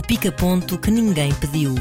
O 0.00 0.02
pica-ponto 0.02 0.78
que 0.78 0.90
ninguém 0.90 1.30
pediu. 1.34 1.74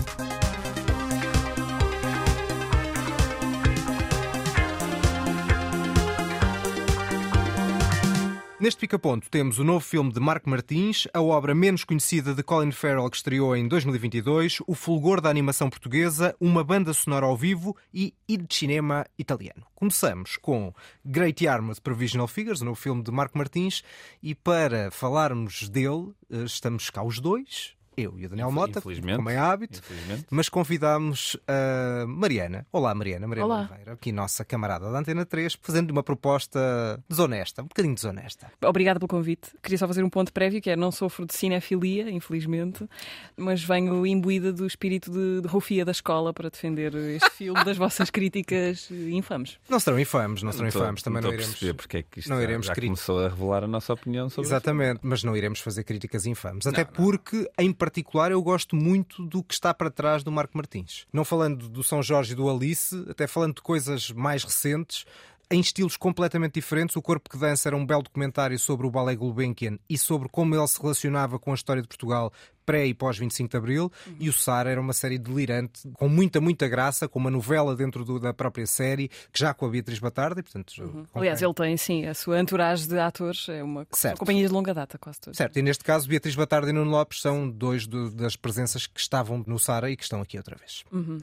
Neste 8.60 8.82
pica-ponto 8.82 9.30
temos 9.30 9.58
o 9.58 9.64
novo 9.64 9.80
filme 9.80 10.12
de 10.12 10.20
Marco 10.20 10.50
Martins, 10.50 11.08
a 11.14 11.22
obra 11.22 11.56
menos 11.56 11.86
conhecida 11.86 12.36
de 12.36 12.44
Colin 12.44 12.74
Farrell 12.74 13.10
que 13.10 13.16
estreou 13.16 13.56
em 13.56 13.70
2022, 13.70 14.58
o 14.68 14.76
fulgor 14.76 15.22
da 15.22 15.30
animação 15.30 15.70
portuguesa, 15.70 16.36
uma 16.42 16.62
banda 16.62 16.92
sonora 16.92 17.26
ao 17.26 17.38
vivo 17.38 17.74
e 17.94 18.14
de 18.28 18.54
cinema 18.54 19.06
italiano. 19.18 19.66
Começamos 19.74 20.36
com 20.36 20.74
Great 21.06 21.42
Yarmouth 21.42 21.80
Provisional 21.82 22.28
Figures, 22.28 22.60
o 22.60 22.66
novo 22.66 22.76
filme 22.78 23.02
de 23.02 23.12
Marco 23.12 23.38
Martins, 23.38 23.82
e 24.22 24.36
para 24.36 24.92
falarmos 24.92 25.70
dele, 25.70 26.12
eh, 26.30 26.44
estamos 26.44 26.90
cá 26.90 27.02
os 27.02 27.22
dois, 27.22 27.79
eu 28.00 28.18
e 28.18 28.26
o 28.26 28.30
Daniel 28.30 28.52
Mota, 28.52 28.82
como 28.82 29.30
é 29.30 29.38
hábito, 29.38 29.82
mas 30.30 30.50
convidámos 30.50 31.38
a 31.48 32.06
Mariana. 32.08 32.66
Olá, 32.72 32.94
Mariana, 32.96 33.28
Mariana 33.28 33.54
Olá. 33.54 33.60
Oliveira, 33.70 33.94
aqui 33.94 34.12
nossa 34.12 34.46
camarada 34.46 34.92
da 34.92 35.00
Antena 35.00 35.26
3, 35.26 35.58
fazendo 35.62 35.92
uma 35.92 36.04
proposta 36.04 36.60
desonesta, 37.08 37.62
um 37.62 37.66
bocadinho 37.66 37.96
desonesta. 37.96 38.52
Obrigada 38.66 39.00
pelo 39.00 39.08
convite. 39.08 39.52
Queria 39.62 39.78
só 39.78 39.88
fazer 39.88 40.04
um 40.04 40.10
ponto 40.10 40.32
prévio, 40.32 40.62
que 40.62 40.70
é 40.70 40.76
não 40.76 40.92
sofro 40.92 41.26
de 41.26 41.36
cinefilia, 41.36 42.10
infelizmente, 42.10 42.88
mas 43.36 43.64
venho 43.64 44.06
imbuída 44.06 44.52
do 44.54 44.66
espírito 44.66 45.12
de, 45.12 45.42
de 45.42 45.48
rufia 45.48 45.84
da 45.84 45.92
escola 45.92 46.34
para 46.34 46.50
defender 46.50 46.94
este 46.96 47.30
filme 47.32 47.64
das 47.64 47.78
vossas 47.78 48.10
críticas 48.10 48.90
infames. 48.92 49.58
Não 49.70 49.80
serão 49.80 50.00
infames, 50.00 50.44
não 50.44 50.52
serão 50.52 50.68
infames, 50.68 51.04
também 51.04 51.22
não, 51.22 51.30
não 51.30 51.36
iremos. 51.36 51.60
porque 51.76 51.98
é 51.98 52.04
que 52.04 52.20
isto 52.20 52.30
não 52.30 52.38
já, 52.38 52.44
iremos 52.44 52.68
já 52.68 52.76
começou 52.76 53.20
a 53.20 53.30
revelar 53.30 53.64
a 53.64 53.68
nossa 53.68 53.94
opinião 53.94 54.30
sobre 54.30 54.48
Exatamente, 54.48 55.00
mas 55.04 55.24
não 55.24 55.36
iremos 55.36 55.60
fazer 55.60 55.84
críticas 55.84 56.26
infames. 56.26 56.66
Até 56.68 56.84
não. 56.84 56.92
porque, 56.92 57.50
em 57.58 57.72
particular, 57.90 58.32
eu 58.32 58.42
gosto 58.42 58.76
muito 58.76 59.26
do 59.26 59.44
que 59.44 59.54
está 59.54 59.74
para 59.74 59.90
trás 59.90 60.24
do 60.24 60.32
Marco 60.32 60.56
Martins. 60.56 61.08
Não 61.12 61.26
falando 61.26 61.68
do 61.68 61.84
São 61.84 62.04
Jorge 62.04 62.34
e 62.34 62.36
do 62.36 62.48
Alice, 62.48 62.96
até 63.10 63.26
falando 63.26 63.56
de 63.56 63.62
coisas 63.62 64.12
mais 64.12 64.44
recentes, 64.44 65.06
em 65.50 65.60
estilos 65.60 65.98
completamente 65.98 66.54
diferentes. 66.54 66.96
O 66.96 67.02
Corpo 67.02 67.28
que 67.28 67.38
Dança 67.38 67.68
era 67.68 67.76
um 67.76 67.86
belo 67.86 68.04
documentário 68.04 68.58
sobre 68.60 68.86
o 68.86 68.92
Ballet 68.92 69.18
Gulbenkian 69.18 69.80
e 69.90 69.98
sobre 69.98 70.30
como 70.30 70.56
ele 70.56 70.68
se 70.68 70.80
relacionava 70.80 71.40
com 71.40 71.52
a 71.52 71.56
história 71.56 71.82
de 71.82 71.88
Portugal 71.88 72.32
pré 72.70 72.86
e 72.86 72.94
pós 72.94 73.18
25 73.18 73.50
de 73.50 73.58
Abril, 73.58 73.92
uhum. 74.06 74.16
e 74.20 74.30
o 74.30 74.34
Sara 74.34 74.70
era 74.70 74.80
uma 74.80 74.94
série 74.94 75.18
delirante, 75.18 75.90
com 75.94 76.08
muita, 76.08 76.40
muita 76.40 76.68
graça, 76.68 77.08
com 77.08 77.18
uma 77.18 77.32
novela 77.32 77.76
dentro 77.76 78.06
do, 78.06 78.20
da 78.20 78.32
própria 78.32 78.68
série, 78.68 79.08
que 79.08 79.40
já 79.40 79.56
com 79.56 79.66
a 79.66 79.70
Beatriz 79.70 79.98
Batarda, 79.98 80.40
e 80.40 80.44
portanto... 80.44 80.78
Uhum. 80.78 81.04
Aliás, 81.16 81.42
ele 81.42 81.54
tem, 81.56 81.76
sim, 81.78 82.06
a 82.06 82.14
sua 82.14 82.40
entourage 82.40 82.88
de 82.88 83.00
atores, 83.00 83.50
é 83.50 83.64
uma, 83.64 83.88
uma 84.04 84.16
companhia 84.16 84.46
de 84.46 84.54
longa 84.54 84.72
data, 84.72 85.00
quase 85.00 85.20
todos. 85.20 85.36
Certo, 85.36 85.58
e 85.58 85.64
neste 85.64 85.84
caso 85.84 86.08
Beatriz 86.08 86.36
Batarda 86.36 86.70
e 86.70 86.74
Nuno 86.74 86.92
Lopes 86.92 87.22
são 87.22 87.50
dois 87.50 87.88
do, 87.88 88.12
das 88.12 88.36
presenças 88.36 88.86
que 88.86 89.00
estavam 89.00 89.44
no 89.48 89.58
Sara 89.58 89.90
e 89.90 89.98
que 89.98 90.04
estão 90.04 90.22
aqui 90.22 90.38
outra 90.38 90.56
vez. 90.56 90.84
Uhum. 90.92 91.18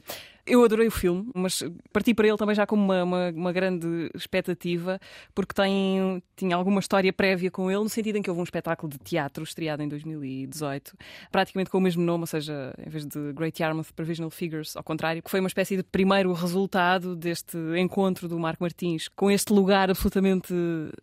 Eu 0.47 0.63
adorei 0.63 0.87
o 0.87 0.91
filme, 0.91 1.29
mas 1.35 1.61
parti 1.91 2.13
para 2.13 2.25
ele 2.25 2.37
também 2.37 2.55
já 2.55 2.65
com 2.65 2.77
uma, 2.77 3.03
uma, 3.03 3.29
uma, 3.31 3.51
grande 3.51 4.09
expectativa, 4.15 4.97
porque 5.35 5.53
tem, 5.53 6.23
tinha 6.37 6.55
alguma 6.55 6.79
história 6.79 7.11
prévia 7.11 7.51
com 7.51 7.69
ele, 7.69 7.81
no 7.81 7.89
sentido 7.89 8.15
em 8.15 8.21
que 8.21 8.29
houve 8.29 8.39
um 8.39 8.45
espetáculo 8.45 8.89
de 8.89 8.97
teatro 8.97 9.43
estreado 9.43 9.83
em 9.83 9.89
2018, 9.89 10.95
praticamente 11.37 11.69
com 11.69 11.77
o 11.77 11.81
mesmo 11.81 12.03
nome, 12.03 12.23
ou 12.23 12.25
seja, 12.25 12.73
em 12.83 12.89
vez 12.89 13.05
de 13.05 13.31
Great 13.31 13.61
Yarmouth 13.61 13.93
Provisional 13.95 14.31
Figures, 14.31 14.75
ao 14.75 14.83
contrário, 14.83 15.21
que 15.21 15.29
foi 15.29 15.39
uma 15.39 15.47
espécie 15.47 15.77
de 15.77 15.83
primeiro 15.83 16.33
resultado 16.33 17.15
deste 17.15 17.55
encontro 17.77 18.27
do 18.27 18.39
Marco 18.39 18.63
Martins 18.63 19.07
com 19.07 19.29
este 19.29 19.53
lugar 19.53 19.87
absolutamente 19.87 20.51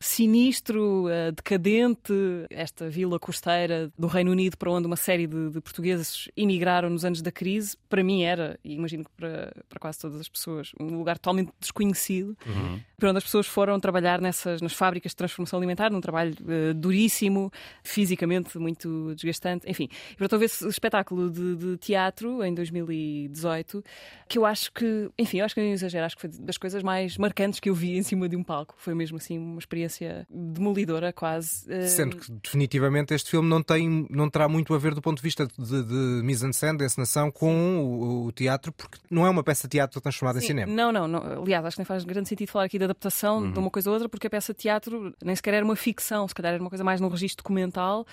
sinistro, 0.00 1.04
uh, 1.04 1.30
decadente, 1.30 2.12
esta 2.50 2.90
vila 2.90 3.16
costeira 3.16 3.92
do 3.96 4.08
Reino 4.08 4.32
Unido 4.32 4.56
para 4.56 4.72
onde 4.72 4.88
uma 4.88 4.96
série 4.96 5.28
de, 5.28 5.50
de 5.50 5.60
portugueses 5.60 6.28
emigraram 6.36 6.90
nos 6.90 7.04
anos 7.04 7.22
da 7.22 7.30
crise. 7.30 7.76
Para 7.88 8.02
mim 8.02 8.24
era, 8.24 8.58
e 8.64 8.74
imagino 8.74 9.04
que 9.04 9.10
para, 9.16 9.54
para 9.68 9.78
quase 9.78 10.00
todas 10.00 10.18
as 10.18 10.28
pessoas, 10.28 10.72
um 10.80 10.98
lugar 10.98 11.16
totalmente 11.16 11.52
desconhecido, 11.60 12.36
uhum. 12.44 12.80
para 12.96 13.10
onde 13.10 13.18
as 13.18 13.24
pessoas 13.24 13.46
foram 13.46 13.78
trabalhar 13.78 14.20
nessas, 14.20 14.60
nas 14.60 14.72
fábricas 14.72 15.12
de 15.12 15.16
transformação 15.16 15.60
alimentar, 15.60 15.92
num 15.92 16.00
trabalho 16.00 16.34
uh, 16.40 16.74
duríssimo, 16.74 17.52
fisicamente 17.84 18.58
muito 18.58 19.14
desgastante, 19.14 19.70
enfim. 19.70 19.88
E 20.24 20.26
portanto 20.26 20.32
houve 20.34 20.46
esse 20.46 20.66
espetáculo 20.66 21.30
de, 21.30 21.56
de, 21.56 21.76
teatro 21.76 22.42
em 22.42 22.54
2018 22.54 23.84
que 24.26 24.38
eu 24.38 24.46
acho 24.46 24.72
que, 24.72 25.10
enfim, 25.18 25.40
eu 25.40 25.44
acho 25.44 25.54
que 25.54 25.60
não 25.60 25.68
exagero, 25.68 26.06
acho 26.06 26.16
que 26.16 26.22
foi 26.22 26.30
das 26.30 26.56
coisas 26.56 26.82
mais 26.82 27.18
marcantes 27.18 27.60
que 27.60 27.68
eu 27.68 27.74
vi 27.74 27.96
em 27.98 28.02
cima 28.02 28.26
de 28.26 28.34
um 28.34 28.42
palco. 28.42 28.74
Foi 28.78 28.94
mesmo 28.94 29.18
assim 29.18 29.38
uma 29.38 29.58
experiência 29.58 30.26
demolidora, 30.30 31.12
quase. 31.12 31.66
Sendo 31.88 32.16
que 32.16 32.32
definitivamente 32.32 33.12
este 33.12 33.30
filme 33.30 33.48
não, 33.48 33.62
tem, 33.62 34.06
não 34.08 34.30
terá 34.30 34.48
muito 34.48 34.72
a 34.72 34.78
ver 34.78 34.94
do 34.94 35.02
ponto 35.02 35.18
de 35.18 35.22
vista 35.22 35.46
de, 35.46 35.82
de 35.82 36.22
mise-en-scène, 36.24 36.78
de 36.78 36.84
encenação, 36.86 37.30
com 37.30 37.84
o, 37.84 38.26
o, 38.26 38.32
teatro, 38.32 38.72
porque 38.72 38.98
não 39.10 39.26
é 39.26 39.30
uma 39.30 39.44
peça 39.44 39.68
de 39.68 39.72
teatro 39.72 40.00
transformada 40.00 40.40
Sim, 40.40 40.46
em 40.46 40.48
cinema. 40.48 40.72
Não, 40.72 40.90
não, 40.90 41.06
não, 41.06 41.42
Aliás, 41.42 41.66
acho 41.66 41.76
que 41.76 41.80
nem 41.80 41.86
faz 41.86 42.02
grande 42.04 42.28
sentido 42.30 42.48
falar 42.48 42.64
aqui 42.64 42.78
de 42.78 42.84
adaptação 42.84 43.42
uhum. 43.42 43.52
de 43.52 43.58
uma 43.58 43.70
coisa 43.70 43.90
ou 43.90 43.94
outra, 43.94 44.08
porque 44.08 44.26
a 44.26 44.30
peça 44.30 44.54
de 44.54 44.60
teatro 44.60 45.14
nem 45.22 45.36
sequer 45.36 45.54
era 45.54 45.64
uma 45.64 45.76
ficção, 45.76 46.26
se 46.26 46.34
calhar 46.34 46.54
era 46.54 46.62
uma 46.62 46.70
coisa 46.70 46.82
mais 46.82 47.00
num 47.00 47.08
registro 47.08 47.42
documental. 47.42 48.06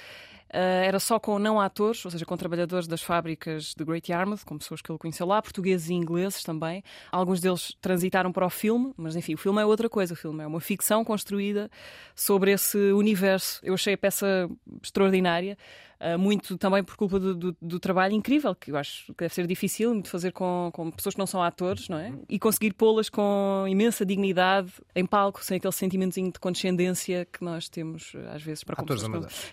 Uh, 0.53 0.83
era 0.83 0.99
só 0.99 1.17
com 1.17 1.39
não 1.39 1.61
atores, 1.61 2.03
ou 2.03 2.11
seja, 2.11 2.25
com 2.25 2.35
trabalhadores 2.35 2.85
das 2.85 3.01
fábricas 3.01 3.73
de 3.73 3.85
Great 3.85 4.11
Yarmouth, 4.11 4.43
com 4.45 4.57
pessoas 4.57 4.81
que 4.81 4.91
ele 4.91 4.99
conheceu 4.99 5.25
lá, 5.25 5.41
portugueses 5.41 5.89
e 5.89 5.93
ingleses 5.93 6.43
também. 6.43 6.83
Alguns 7.09 7.39
deles 7.39 7.73
transitaram 7.79 8.33
para 8.33 8.45
o 8.45 8.49
filme, 8.49 8.93
mas 8.97 9.15
enfim, 9.15 9.33
o 9.33 9.37
filme 9.37 9.61
é 9.61 9.65
outra 9.65 9.87
coisa. 9.87 10.13
O 10.13 10.17
filme 10.17 10.43
é 10.43 10.47
uma 10.47 10.59
ficção 10.59 11.05
construída 11.05 11.71
sobre 12.13 12.51
esse 12.51 12.77
universo. 12.91 13.61
Eu 13.63 13.75
achei 13.75 13.93
a 13.93 13.97
peça 13.97 14.49
extraordinária. 14.83 15.57
Uh, 16.01 16.17
muito 16.17 16.57
também 16.57 16.83
por 16.83 16.95
culpa 16.95 17.19
do, 17.19 17.35
do, 17.35 17.57
do, 17.61 17.79
trabalho 17.79 18.15
incrível, 18.15 18.55
que 18.55 18.71
eu 18.71 18.75
acho 18.75 19.13
que 19.13 19.19
deve 19.19 19.35
ser 19.35 19.45
difícil 19.45 20.01
de 20.01 20.09
fazer 20.09 20.31
com, 20.31 20.71
com 20.73 20.89
pessoas 20.89 21.13
que 21.13 21.19
não 21.19 21.27
são 21.27 21.43
atores, 21.43 21.87
não 21.89 21.99
é? 21.99 22.11
E 22.27 22.39
conseguir 22.39 22.73
pô-las 22.73 23.07
com 23.07 23.65
imensa 23.67 24.03
dignidade 24.03 24.71
em 24.95 25.05
palco, 25.05 25.45
sem 25.45 25.57
aquele 25.57 25.71
sentimentozinho 25.71 26.31
de 26.31 26.39
condescendência 26.39 27.27
que 27.31 27.43
nós 27.43 27.69
temos 27.69 28.13
às 28.33 28.41
vezes 28.41 28.63
para 28.63 28.81
atores 28.81 29.03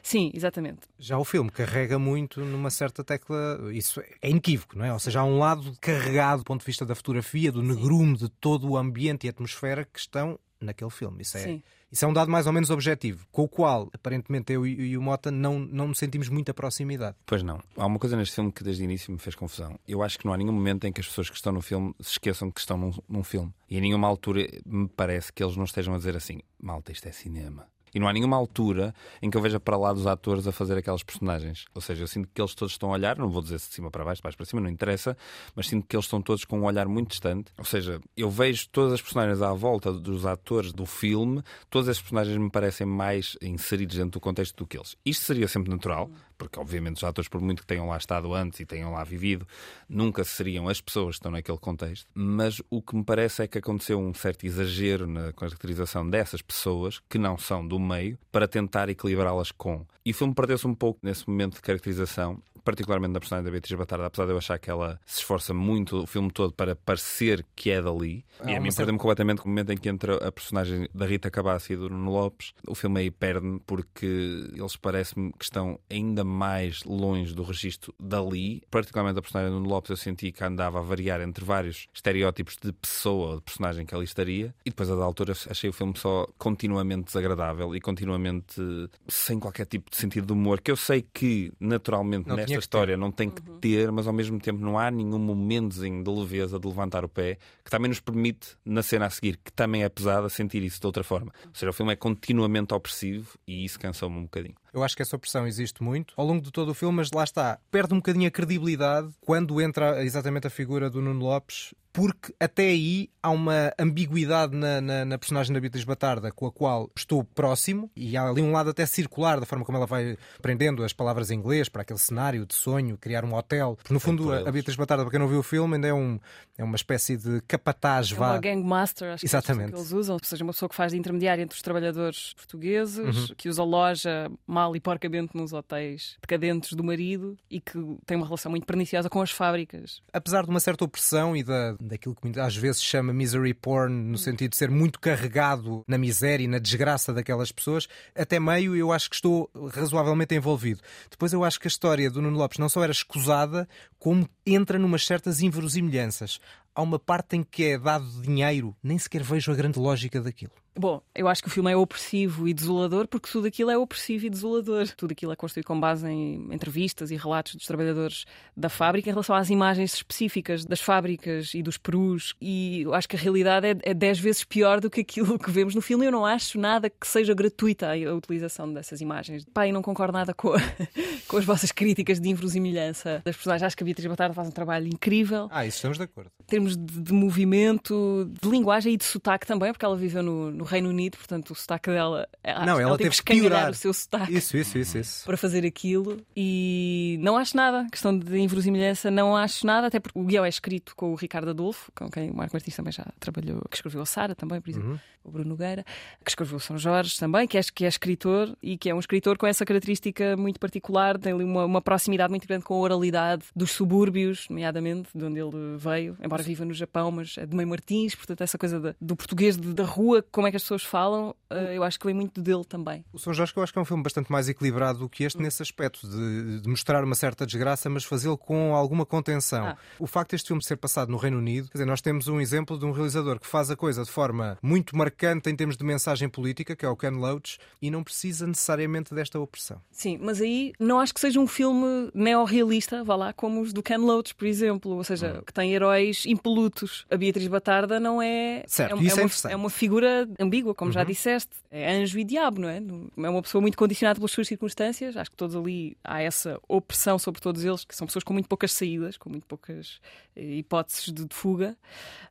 Sim, 0.02 0.30
exatamente. 0.32 0.80
Já 0.98 1.18
o 1.18 1.24
filme 1.24 1.50
carrega 1.50 1.98
muito 1.98 2.40
numa 2.40 2.70
certa 2.70 3.04
tecla, 3.04 3.60
isso 3.70 4.00
é 4.22 4.30
inequívoco, 4.30 4.78
não 4.78 4.86
é? 4.86 4.92
Ou 4.92 4.98
seja, 4.98 5.20
há 5.20 5.24
um 5.24 5.38
lado 5.38 5.76
carregado 5.82 6.38
do 6.38 6.44
ponto 6.44 6.60
de 6.60 6.66
vista 6.66 6.86
da 6.86 6.94
fotografia, 6.94 7.52
do 7.52 7.62
negrume, 7.62 8.16
de 8.16 8.30
todo 8.30 8.70
o 8.70 8.78
ambiente 8.78 9.26
e 9.26 9.28
atmosfera 9.28 9.84
que 9.84 9.98
estão 9.98 10.38
naquele 10.58 10.90
filme. 10.90 11.20
Isso 11.20 11.36
é. 11.36 11.42
Sim. 11.42 11.62
Isso 11.90 12.04
é 12.04 12.08
um 12.08 12.12
dado 12.12 12.30
mais 12.30 12.46
ou 12.46 12.52
menos 12.52 12.68
objetivo, 12.68 13.26
com 13.32 13.42
o 13.42 13.48
qual, 13.48 13.88
aparentemente, 13.94 14.52
eu 14.52 14.66
e 14.66 14.96
o 14.96 15.02
Mota 15.02 15.30
não, 15.30 15.58
não 15.58 15.88
nos 15.88 15.98
sentimos 15.98 16.28
muita 16.28 16.52
proximidade. 16.52 17.16
Pois 17.24 17.42
não. 17.42 17.60
Há 17.76 17.86
uma 17.86 17.98
coisa 17.98 18.16
neste 18.16 18.34
filme 18.34 18.52
que 18.52 18.62
desde 18.62 18.82
o 18.82 18.84
início 18.84 19.10
me 19.10 19.18
fez 19.18 19.34
confusão. 19.34 19.78
Eu 19.88 20.02
acho 20.02 20.18
que 20.18 20.26
não 20.26 20.32
há 20.32 20.36
nenhum 20.36 20.52
momento 20.52 20.86
em 20.86 20.92
que 20.92 21.00
as 21.00 21.06
pessoas 21.06 21.30
que 21.30 21.36
estão 21.36 21.52
no 21.52 21.62
filme 21.62 21.94
se 22.00 22.12
esqueçam 22.12 22.50
que 22.50 22.60
estão 22.60 22.76
num, 22.76 22.92
num 23.08 23.24
filme. 23.24 23.52
E 23.70 23.78
a 23.78 23.80
nenhuma 23.80 24.06
altura 24.06 24.46
me 24.66 24.88
parece 24.88 25.32
que 25.32 25.42
eles 25.42 25.56
não 25.56 25.64
estejam 25.64 25.94
a 25.94 25.96
dizer 25.98 26.14
assim: 26.14 26.40
malta, 26.60 26.92
isto 26.92 27.08
é 27.08 27.12
cinema. 27.12 27.66
E 27.94 28.00
não 28.00 28.08
há 28.08 28.12
nenhuma 28.12 28.36
altura 28.36 28.94
em 29.22 29.30
que 29.30 29.36
eu 29.36 29.42
veja 29.42 29.58
para 29.58 29.76
lá 29.76 29.92
dos 29.92 30.06
atores 30.06 30.46
a 30.46 30.52
fazer 30.52 30.76
aquelas 30.76 31.02
personagens. 31.02 31.66
Ou 31.74 31.80
seja, 31.80 32.02
eu 32.02 32.08
sinto 32.08 32.28
que 32.32 32.40
eles 32.40 32.54
todos 32.54 32.74
estão 32.74 32.90
a 32.90 32.92
olhar, 32.92 33.16
não 33.16 33.30
vou 33.30 33.42
dizer 33.42 33.56
de 33.56 33.62
cima 33.62 33.90
para 33.90 34.04
baixo, 34.04 34.20
de 34.20 34.24
baixo 34.24 34.36
para 34.36 34.46
cima, 34.46 34.60
não 34.60 34.70
interessa, 34.70 35.16
mas 35.54 35.68
sinto 35.68 35.86
que 35.86 35.96
eles 35.96 36.06
estão 36.06 36.20
todos 36.22 36.44
com 36.44 36.60
um 36.60 36.64
olhar 36.64 36.86
muito 36.86 37.10
distante. 37.10 37.52
Ou 37.56 37.64
seja, 37.64 38.00
eu 38.16 38.30
vejo 38.30 38.68
todas 38.70 38.92
as 38.92 39.02
personagens 39.02 39.42
à 39.42 39.52
volta 39.52 39.92
dos 39.92 40.26
atores 40.26 40.72
do 40.72 40.86
filme, 40.86 41.42
todas 41.70 41.88
as 41.88 42.00
personagens 42.00 42.36
me 42.36 42.50
parecem 42.50 42.86
mais 42.86 43.36
inseridos 43.42 43.96
dentro 43.96 44.12
do 44.12 44.20
contexto 44.20 44.56
do 44.56 44.66
que 44.66 44.76
eles. 44.76 44.96
Isto 45.04 45.24
seria 45.24 45.48
sempre 45.48 45.70
natural, 45.70 46.10
porque 46.38 46.58
obviamente 46.58 46.96
os 46.96 47.04
atores, 47.04 47.28
por 47.28 47.40
muito 47.40 47.62
que 47.62 47.66
tenham 47.66 47.88
lá 47.88 47.96
estado 47.98 48.32
antes 48.32 48.60
e 48.60 48.64
tenham 48.64 48.92
lá 48.92 49.04
vivido, 49.04 49.46
nunca 49.88 50.24
seriam 50.24 50.68
as 50.68 50.80
pessoas 50.80 51.16
que 51.16 51.18
estão 51.18 51.32
naquele 51.32 51.58
contexto. 51.58 52.08
Mas 52.14 52.62
o 52.70 52.80
que 52.80 52.96
me 52.96 53.04
parece 53.04 53.42
é 53.42 53.48
que 53.48 53.58
aconteceu 53.58 53.98
um 53.98 54.14
certo 54.14 54.46
exagero 54.46 55.06
na 55.06 55.32
caracterização 55.32 56.08
dessas 56.08 56.40
pessoas, 56.40 57.00
que 57.08 57.18
não 57.18 57.36
são 57.36 57.66
do 57.66 57.78
meio, 57.78 58.18
para 58.30 58.46
tentar 58.46 58.88
equilibrá-las 58.88 59.50
com. 59.50 59.84
E 60.04 60.12
o 60.12 60.14
filme 60.14 60.34
perdeu-se 60.34 60.66
um 60.66 60.74
pouco 60.74 61.00
nesse 61.02 61.28
momento 61.28 61.56
de 61.56 61.60
caracterização, 61.60 62.40
particularmente 62.68 63.14
da 63.14 63.20
personagem 63.20 63.44
da 63.46 63.50
Beatriz 63.50 63.78
Batarda, 63.78 64.06
apesar 64.06 64.26
de 64.26 64.32
eu 64.32 64.36
achar 64.36 64.58
que 64.58 64.70
ela 64.70 65.00
se 65.06 65.20
esforça 65.20 65.54
muito 65.54 66.02
o 66.02 66.06
filme 66.06 66.30
todo 66.30 66.52
para 66.52 66.76
parecer 66.76 67.44
que 67.56 67.70
é 67.70 67.80
dali. 67.80 68.24
Ah, 68.40 68.52
e 68.52 68.56
a 68.56 68.60
mim 68.60 68.68
perdeu-me 68.70 68.98
completamente 68.98 69.42
o 69.42 69.48
momento 69.48 69.72
em 69.72 69.76
que 69.76 69.88
entra 69.88 70.16
a 70.16 70.30
personagem 70.30 70.86
da 70.94 71.06
Rita 71.06 71.30
Cabassi 71.30 71.72
e 71.72 71.76
do 71.76 71.88
Nuno 71.88 72.12
Lopes. 72.12 72.52
O 72.66 72.74
filme 72.74 73.00
aí 73.00 73.10
perde-me 73.10 73.58
porque 73.60 74.50
eles 74.54 74.76
parecem-me 74.76 75.32
que 75.32 75.44
estão 75.44 75.80
ainda 75.90 76.24
mais 76.28 76.84
longe 76.84 77.34
do 77.34 77.42
registro 77.42 77.94
dali. 77.98 78.62
Particularmente 78.70 79.18
a 79.18 79.22
personagem 79.22 79.52
do 79.52 79.58
Nuno 79.58 79.68
Lopes, 79.68 79.90
eu 79.90 79.96
senti 79.96 80.30
que 80.30 80.44
andava 80.44 80.78
a 80.78 80.82
variar 80.82 81.20
entre 81.20 81.44
vários 81.44 81.88
estereótipos 81.92 82.56
de 82.62 82.72
pessoa 82.72 83.30
ou 83.30 83.36
de 83.36 83.42
personagem 83.42 83.86
que 83.86 83.94
ali 83.94 84.04
estaria. 84.04 84.54
E 84.64 84.70
depois, 84.70 84.90
a 84.90 84.96
da 84.96 85.04
altura, 85.04 85.32
achei 85.32 85.68
o 85.70 85.72
filme 85.72 85.94
só 85.96 86.28
continuamente 86.38 87.06
desagradável 87.06 87.74
e 87.74 87.80
continuamente 87.80 88.62
sem 89.08 89.38
qualquer 89.38 89.66
tipo 89.66 89.90
de 89.90 89.96
sentido 89.96 90.26
de 90.26 90.32
humor, 90.32 90.60
que 90.60 90.70
eu 90.70 90.76
sei 90.76 91.02
que 91.02 91.52
naturalmente 91.58 92.28
não 92.28 92.36
nesta 92.36 92.58
história 92.58 92.96
não 92.96 93.10
tem 93.10 93.30
que 93.30 93.42
uhum. 93.48 93.58
ter, 93.58 93.90
mas 93.90 94.06
ao 94.06 94.12
mesmo 94.12 94.38
tempo 94.38 94.60
não 94.60 94.78
há 94.78 94.90
nenhum 94.90 95.18
momentozinho 95.18 96.02
de 96.02 96.10
leveza 96.10 96.58
de 96.58 96.66
levantar 96.66 97.04
o 97.04 97.08
pé 97.08 97.38
que 97.64 97.70
também 97.70 97.88
nos 97.88 98.00
permite, 98.00 98.56
na 98.64 98.82
cena 98.82 99.06
a 99.06 99.10
seguir, 99.10 99.38
que 99.44 99.52
também 99.52 99.84
é 99.84 99.88
pesada, 99.88 100.28
sentir 100.28 100.62
isso 100.62 100.80
de 100.80 100.86
outra 100.86 101.04
forma. 101.04 101.32
Ou 101.44 101.54
seja, 101.54 101.70
o 101.70 101.72
filme 101.72 101.92
é 101.92 101.96
continuamente 101.96 102.72
opressivo 102.72 103.38
e 103.46 103.64
isso 103.64 103.78
cansou-me 103.78 104.16
um 104.16 104.22
bocadinho. 104.22 104.54
Eu 104.72 104.82
acho 104.82 104.96
que 104.96 105.02
essa 105.02 105.16
opressão 105.16 105.46
existe 105.46 105.82
muito 105.82 106.14
ao 106.16 106.26
longo 106.26 106.42
de 106.42 106.50
todo 106.50 106.70
o 106.70 106.74
filme, 106.74 106.96
mas 106.96 107.10
lá 107.10 107.24
está, 107.24 107.58
perde 107.70 107.94
um 107.94 107.98
bocadinho 107.98 108.28
a 108.28 108.30
credibilidade 108.30 109.08
quando 109.20 109.60
entra 109.60 110.04
exatamente 110.04 110.46
a 110.46 110.50
figura 110.50 110.90
do 110.90 111.00
Nuno 111.00 111.24
Lopes 111.24 111.74
porque 111.98 112.32
até 112.38 112.62
aí 112.62 113.10
há 113.20 113.28
uma 113.28 113.72
ambiguidade 113.76 114.54
na, 114.54 114.80
na, 114.80 115.04
na, 115.04 115.18
personagem 115.18 115.52
da 115.52 115.58
Beatriz 115.58 115.82
Batarda 115.82 116.30
com 116.30 116.46
a 116.46 116.52
qual 116.52 116.88
estou 116.96 117.24
próximo 117.24 117.90
e 117.96 118.16
há 118.16 118.28
ali 118.28 118.40
um 118.40 118.52
lado 118.52 118.70
até 118.70 118.86
circular 118.86 119.40
da 119.40 119.44
forma 119.44 119.64
como 119.64 119.78
ela 119.78 119.86
vai 119.86 120.16
aprendendo 120.38 120.84
as 120.84 120.92
palavras 120.92 121.32
em 121.32 121.34
inglês 121.34 121.68
para 121.68 121.82
aquele 121.82 121.98
cenário 121.98 122.46
de 122.46 122.54
sonho, 122.54 122.96
criar 122.96 123.24
um 123.24 123.34
hotel. 123.34 123.74
Porque 123.74 123.92
no 123.92 123.98
fundo 123.98 124.32
a, 124.32 124.48
a 124.48 124.52
Beatriz 124.52 124.76
Batarda, 124.76 125.02
para 125.02 125.10
quem 125.10 125.18
não 125.18 125.26
viu 125.26 125.40
o 125.40 125.42
filme, 125.42 125.74
ainda 125.74 125.88
é, 125.88 125.92
um, 125.92 126.20
é 126.56 126.62
uma 126.62 126.76
espécie 126.76 127.16
de 127.16 127.40
capataz. 127.48 128.12
É 128.12 128.14
vá. 128.14 128.30
uma 128.30 128.38
gangmaster, 128.38 129.14
acho 129.14 129.26
Exatamente. 129.26 129.70
que, 129.70 129.70
é 129.70 129.74
que 129.74 129.80
eles 129.80 129.90
usam, 129.90 130.14
ou 130.14 130.20
seja, 130.22 130.44
uma 130.44 130.52
pessoa 130.52 130.68
que 130.68 130.76
faz 130.76 130.92
de 130.92 130.98
intermediária 130.98 131.42
entre 131.42 131.56
os 131.56 131.62
trabalhadores 131.62 132.32
portugueses, 132.34 133.30
uhum. 133.30 133.34
que 133.36 133.48
usa 133.48 133.64
loja 133.64 134.30
mal 134.46 134.76
e 134.76 134.80
porcamente 134.80 135.36
nos 135.36 135.52
hotéis 135.52 136.16
decadentes 136.20 136.74
do 136.74 136.84
marido 136.84 137.36
e 137.50 137.60
que 137.60 137.72
tem 138.06 138.16
uma 138.16 138.26
relação 138.26 138.50
muito 138.50 138.66
perniciosa 138.66 139.10
com 139.10 139.20
as 139.20 139.32
fábricas. 139.32 140.00
Apesar 140.12 140.44
de 140.44 140.50
uma 140.50 140.60
certa 140.60 140.84
opressão 140.84 141.36
e 141.36 141.42
da, 141.42 141.76
daquilo 141.88 142.14
que 142.14 142.38
às 142.38 142.56
vezes 142.56 142.82
chama 142.82 143.12
misery 143.12 143.54
porn, 143.54 143.92
no 143.92 144.18
sentido 144.18 144.50
de 144.50 144.56
ser 144.56 144.70
muito 144.70 145.00
carregado 145.00 145.82
na 145.88 145.98
miséria 145.98 146.44
e 146.44 146.48
na 146.48 146.58
desgraça 146.58 147.12
daquelas 147.12 147.50
pessoas, 147.50 147.88
até 148.14 148.38
meio 148.38 148.76
eu 148.76 148.92
acho 148.92 149.08
que 149.10 149.16
estou 149.16 149.50
razoavelmente 149.74 150.34
envolvido. 150.34 150.80
Depois 151.10 151.32
eu 151.32 151.42
acho 151.42 151.58
que 151.58 151.66
a 151.66 151.70
história 151.70 152.10
do 152.10 152.22
Nuno 152.22 152.38
Lopes 152.38 152.58
não 152.58 152.68
só 152.68 152.82
era 152.82 152.92
escusada, 152.92 153.68
como 153.98 154.28
entra 154.46 154.78
numas 154.78 155.04
certas 155.04 155.40
inverosimilhanças. 155.40 156.38
Há 156.74 156.82
uma 156.82 156.98
parte 156.98 157.36
em 157.36 157.42
que 157.42 157.64
é 157.64 157.78
dado 157.78 158.06
dinheiro, 158.22 158.76
nem 158.82 158.98
sequer 158.98 159.22
vejo 159.22 159.50
a 159.50 159.54
grande 159.54 159.78
lógica 159.80 160.20
daquilo. 160.20 160.52
Bom, 160.78 161.02
eu 161.12 161.26
acho 161.26 161.42
que 161.42 161.48
o 161.48 161.50
filme 161.50 161.72
é 161.72 161.76
opressivo 161.76 162.46
e 162.46 162.54
desolador 162.54 163.08
porque 163.08 163.28
tudo 163.28 163.48
aquilo 163.48 163.68
é 163.68 163.76
opressivo 163.76 164.26
e 164.26 164.30
desolador. 164.30 164.88
Tudo 164.96 165.10
aquilo 165.10 165.32
é 165.32 165.36
construído 165.36 165.66
com 165.66 165.78
base 165.78 166.08
em 166.08 166.54
entrevistas 166.54 167.10
e 167.10 167.16
relatos 167.16 167.56
dos 167.56 167.66
trabalhadores 167.66 168.24
da 168.56 168.68
fábrica 168.68 169.10
em 169.10 169.12
relação 169.12 169.34
às 169.34 169.50
imagens 169.50 169.94
específicas 169.94 170.64
das 170.64 170.80
fábricas 170.80 171.52
e 171.52 171.64
dos 171.64 171.76
perus. 171.76 172.36
E 172.40 172.82
eu 172.82 172.94
acho 172.94 173.08
que 173.08 173.16
a 173.16 173.18
realidade 173.18 173.66
é, 173.66 173.76
é 173.82 173.92
dez 173.92 174.20
vezes 174.20 174.44
pior 174.44 174.80
do 174.80 174.88
que 174.88 175.00
aquilo 175.00 175.36
que 175.36 175.50
vemos 175.50 175.74
no 175.74 175.82
filme. 175.82 176.06
Eu 176.06 176.12
não 176.12 176.24
acho 176.24 176.60
nada 176.60 176.88
que 176.88 177.08
seja 177.08 177.34
gratuita 177.34 177.90
a 177.90 178.14
utilização 178.14 178.72
dessas 178.72 179.00
imagens. 179.00 179.44
Pai, 179.52 179.72
não 179.72 179.82
concordo 179.82 180.12
nada 180.12 180.32
com, 180.32 180.54
a, 180.54 180.60
com 181.26 181.36
as 181.38 181.44
vossas 181.44 181.72
críticas 181.72 182.20
de 182.20 182.28
inverosimilhança 182.28 183.20
das 183.24 183.34
personagens. 183.34 183.66
Acho 183.66 183.76
que 183.76 183.82
a 183.82 183.86
Beatriz 183.86 184.06
Batarda 184.06 184.32
faz 184.32 184.46
um 184.46 184.52
trabalho 184.52 184.86
incrível. 184.86 185.48
Ah, 185.50 185.66
isso 185.66 185.78
estamos 185.78 185.98
de 185.98 186.04
acordo. 186.04 186.30
Em 186.40 186.46
termos 186.46 186.76
de, 186.76 187.02
de 187.02 187.12
movimento, 187.12 188.30
de 188.40 188.48
linguagem 188.48 188.94
e 188.94 188.96
de 188.96 189.04
sotaque 189.04 189.44
também, 189.44 189.72
porque 189.72 189.84
ela 189.84 189.96
viveu 189.96 190.22
no, 190.22 190.52
no 190.52 190.67
Reino 190.68 190.88
Unido, 190.88 191.16
portanto 191.16 191.50
o 191.50 191.54
sotaque 191.54 191.90
dela. 191.90 192.28
Não, 192.44 192.74
ela, 192.74 192.82
ela 192.82 192.98
teve 192.98 193.16
que 193.16 193.22
piorar 193.22 193.70
o 193.70 193.74
seu 193.74 193.92
sotaque. 193.92 194.34
Isso, 194.34 194.56
isso, 194.56 194.78
isso, 194.78 194.98
isso. 194.98 195.24
Para 195.24 195.36
fazer 195.36 195.66
aquilo. 195.66 196.20
E 196.36 197.18
não 197.20 197.36
acho 197.36 197.56
nada. 197.56 197.86
Questão 197.90 198.16
de 198.16 198.38
inverosimilhança, 198.38 199.10
não 199.10 199.36
acho 199.36 199.66
nada, 199.66 199.86
até 199.86 199.98
porque 199.98 200.18
o 200.18 200.24
guião 200.24 200.44
é 200.44 200.48
escrito 200.48 200.94
com 200.94 201.12
o 201.12 201.14
Ricardo 201.14 201.50
Adolfo, 201.50 201.90
com 201.94 202.10
quem 202.10 202.30
o 202.30 202.36
Marco 202.36 202.54
Martins 202.54 202.76
também 202.76 202.92
já 202.92 203.06
trabalhou, 203.18 203.62
que 203.70 203.76
escreveu 203.76 204.02
a 204.02 204.06
Sara 204.06 204.34
também, 204.34 204.60
por 204.60 204.70
exemplo, 204.70 204.90
uhum. 204.90 204.98
o 205.24 205.30
Bruno 205.30 205.50
Nogueira, 205.50 205.84
que 206.24 206.30
escreveu 206.30 206.58
São 206.58 206.76
Jorge 206.78 207.18
também, 207.18 207.46
que 207.46 207.56
é, 207.56 207.60
que 207.62 207.84
é 207.84 207.88
escritor 207.88 208.56
e 208.62 208.76
que 208.76 208.90
é 208.90 208.94
um 208.94 208.98
escritor 208.98 209.38
com 209.38 209.46
essa 209.46 209.64
característica 209.64 210.36
muito 210.36 210.60
particular, 210.60 211.18
tem 211.18 211.32
ali 211.32 211.44
uma, 211.44 211.64
uma 211.64 211.80
proximidade 211.80 212.30
muito 212.30 212.46
grande 212.46 212.64
com 212.64 212.74
a 212.74 212.78
oralidade 212.78 213.44
dos 213.54 213.70
subúrbios, 213.70 214.46
nomeadamente, 214.48 215.08
de 215.14 215.24
onde 215.24 215.38
ele 215.38 215.76
veio, 215.78 216.16
embora 216.22 216.42
viva 216.42 216.64
no 216.64 216.74
Japão, 216.74 217.10
mas 217.10 217.36
é 217.38 217.46
de 217.46 217.56
Meio 217.56 217.68
Martins, 217.68 218.14
portanto, 218.14 218.42
essa 218.42 218.58
coisa 218.58 218.94
do 219.00 219.16
português 219.16 219.56
de, 219.56 219.72
da 219.72 219.84
rua, 219.84 220.24
como 220.30 220.46
é 220.46 220.50
que 220.50 220.56
as 220.58 220.62
pessoas 220.62 220.84
falam, 220.84 221.34
uh, 221.50 221.54
eu 221.54 221.82
acho 221.82 221.98
que 221.98 222.06
vem 222.06 222.14
muito 222.14 222.42
dele 222.42 222.64
também. 222.64 223.04
O 223.12 223.18
São 223.18 223.32
Jorge, 223.32 223.52
eu 223.56 223.62
acho 223.62 223.72
que 223.72 223.78
é 223.78 223.82
um 223.82 223.84
filme 223.84 224.02
bastante 224.02 224.30
mais 224.30 224.48
equilibrado 224.48 224.98
do 224.98 225.08
que 225.08 225.24
este, 225.24 225.38
hum. 225.38 225.42
nesse 225.42 225.62
aspecto, 225.62 226.06
de, 226.06 226.60
de, 226.60 226.68
mostrar 226.68 227.02
uma 227.02 227.14
certa 227.14 227.46
desgraça, 227.46 227.88
mas 227.88 228.04
fazê-lo 228.04 228.36
com 228.36 228.74
alguma 228.74 229.06
contenção. 229.06 229.68
Ah. 229.68 229.76
O 229.98 230.06
facto 230.06 230.32
deste 230.32 230.48
filme 230.48 230.62
ser 230.62 230.76
passado 230.76 231.10
no 231.10 231.16
Reino 231.16 231.38
Unido, 231.38 231.68
quer 231.68 231.78
dizer, 231.78 231.86
nós 231.86 232.00
temos 232.00 232.28
um 232.28 232.40
exemplo 232.40 232.78
de 232.78 232.84
um 232.84 232.92
realizador 232.92 233.38
que 233.40 233.46
faz 233.46 233.70
a 233.70 233.76
coisa 233.76 234.04
de 234.04 234.10
forma 234.10 234.58
muito 234.62 234.96
marcante 234.96 235.48
em 235.48 235.56
termos 235.56 235.76
de 235.76 235.84
mensagem 235.84 236.28
política, 236.28 236.76
que 236.76 236.84
é 236.84 236.88
o 236.88 236.96
Ken 236.96 237.10
Loach, 237.10 237.58
e 237.80 237.90
não 237.90 238.02
precisa 238.02 238.46
necessariamente 238.46 239.14
desta 239.14 239.38
opressão. 239.38 239.80
Sim, 239.90 240.18
mas 240.20 240.40
aí 240.40 240.72
não 240.78 241.00
acho 241.00 241.14
que 241.14 241.20
seja 241.20 241.40
um 241.40 241.46
filme 241.46 242.10
neorrealista, 242.14 243.02
vá 243.04 243.16
lá, 243.16 243.32
como 243.32 243.60
os 243.60 243.72
do 243.72 243.82
Ken 243.82 243.98
Loach, 243.98 244.34
por 244.34 244.46
exemplo, 244.46 244.92
ou 244.96 245.04
seja, 245.04 245.38
hum. 245.38 245.42
que 245.46 245.52
tem 245.52 245.72
heróis 245.72 246.24
impolutos. 246.26 247.06
A 247.10 247.16
Beatriz 247.16 247.46
Batarda 247.46 248.00
não 248.00 248.20
é. 248.20 248.64
Certo, 248.66 248.96
é, 248.96 249.02
isso 249.02 249.20
é, 249.20 249.22
é, 249.22 249.26
uma, 249.26 249.52
é 249.52 249.56
uma 249.56 249.70
figura 249.70 250.28
ambígua, 250.38 250.74
como 250.74 250.88
uhum. 250.88 250.92
já 250.92 251.04
disseste. 251.04 251.56
É 251.70 251.92
anjo 251.92 252.18
e 252.18 252.24
diabo, 252.24 252.60
não 252.60 252.68
é? 252.68 252.78
É 252.78 253.28
uma 253.28 253.42
pessoa 253.42 253.60
muito 253.60 253.76
condicionada 253.76 254.18
pelas 254.18 254.30
suas 254.30 254.46
circunstâncias. 254.46 255.16
Acho 255.16 255.30
que 255.30 255.36
todos 255.36 255.56
ali 255.56 255.96
há 256.04 256.22
essa 256.22 256.60
opressão 256.68 257.18
sobre 257.18 257.40
todos 257.40 257.64
eles, 257.64 257.84
que 257.84 257.94
são 257.94 258.06
pessoas 258.06 258.24
com 258.24 258.32
muito 258.32 258.48
poucas 258.48 258.72
saídas, 258.72 259.16
com 259.16 259.28
muito 259.28 259.46
poucas 259.46 260.00
eh, 260.36 260.56
hipóteses 260.56 261.06
de, 261.06 261.24
de 261.24 261.34
fuga. 261.34 261.76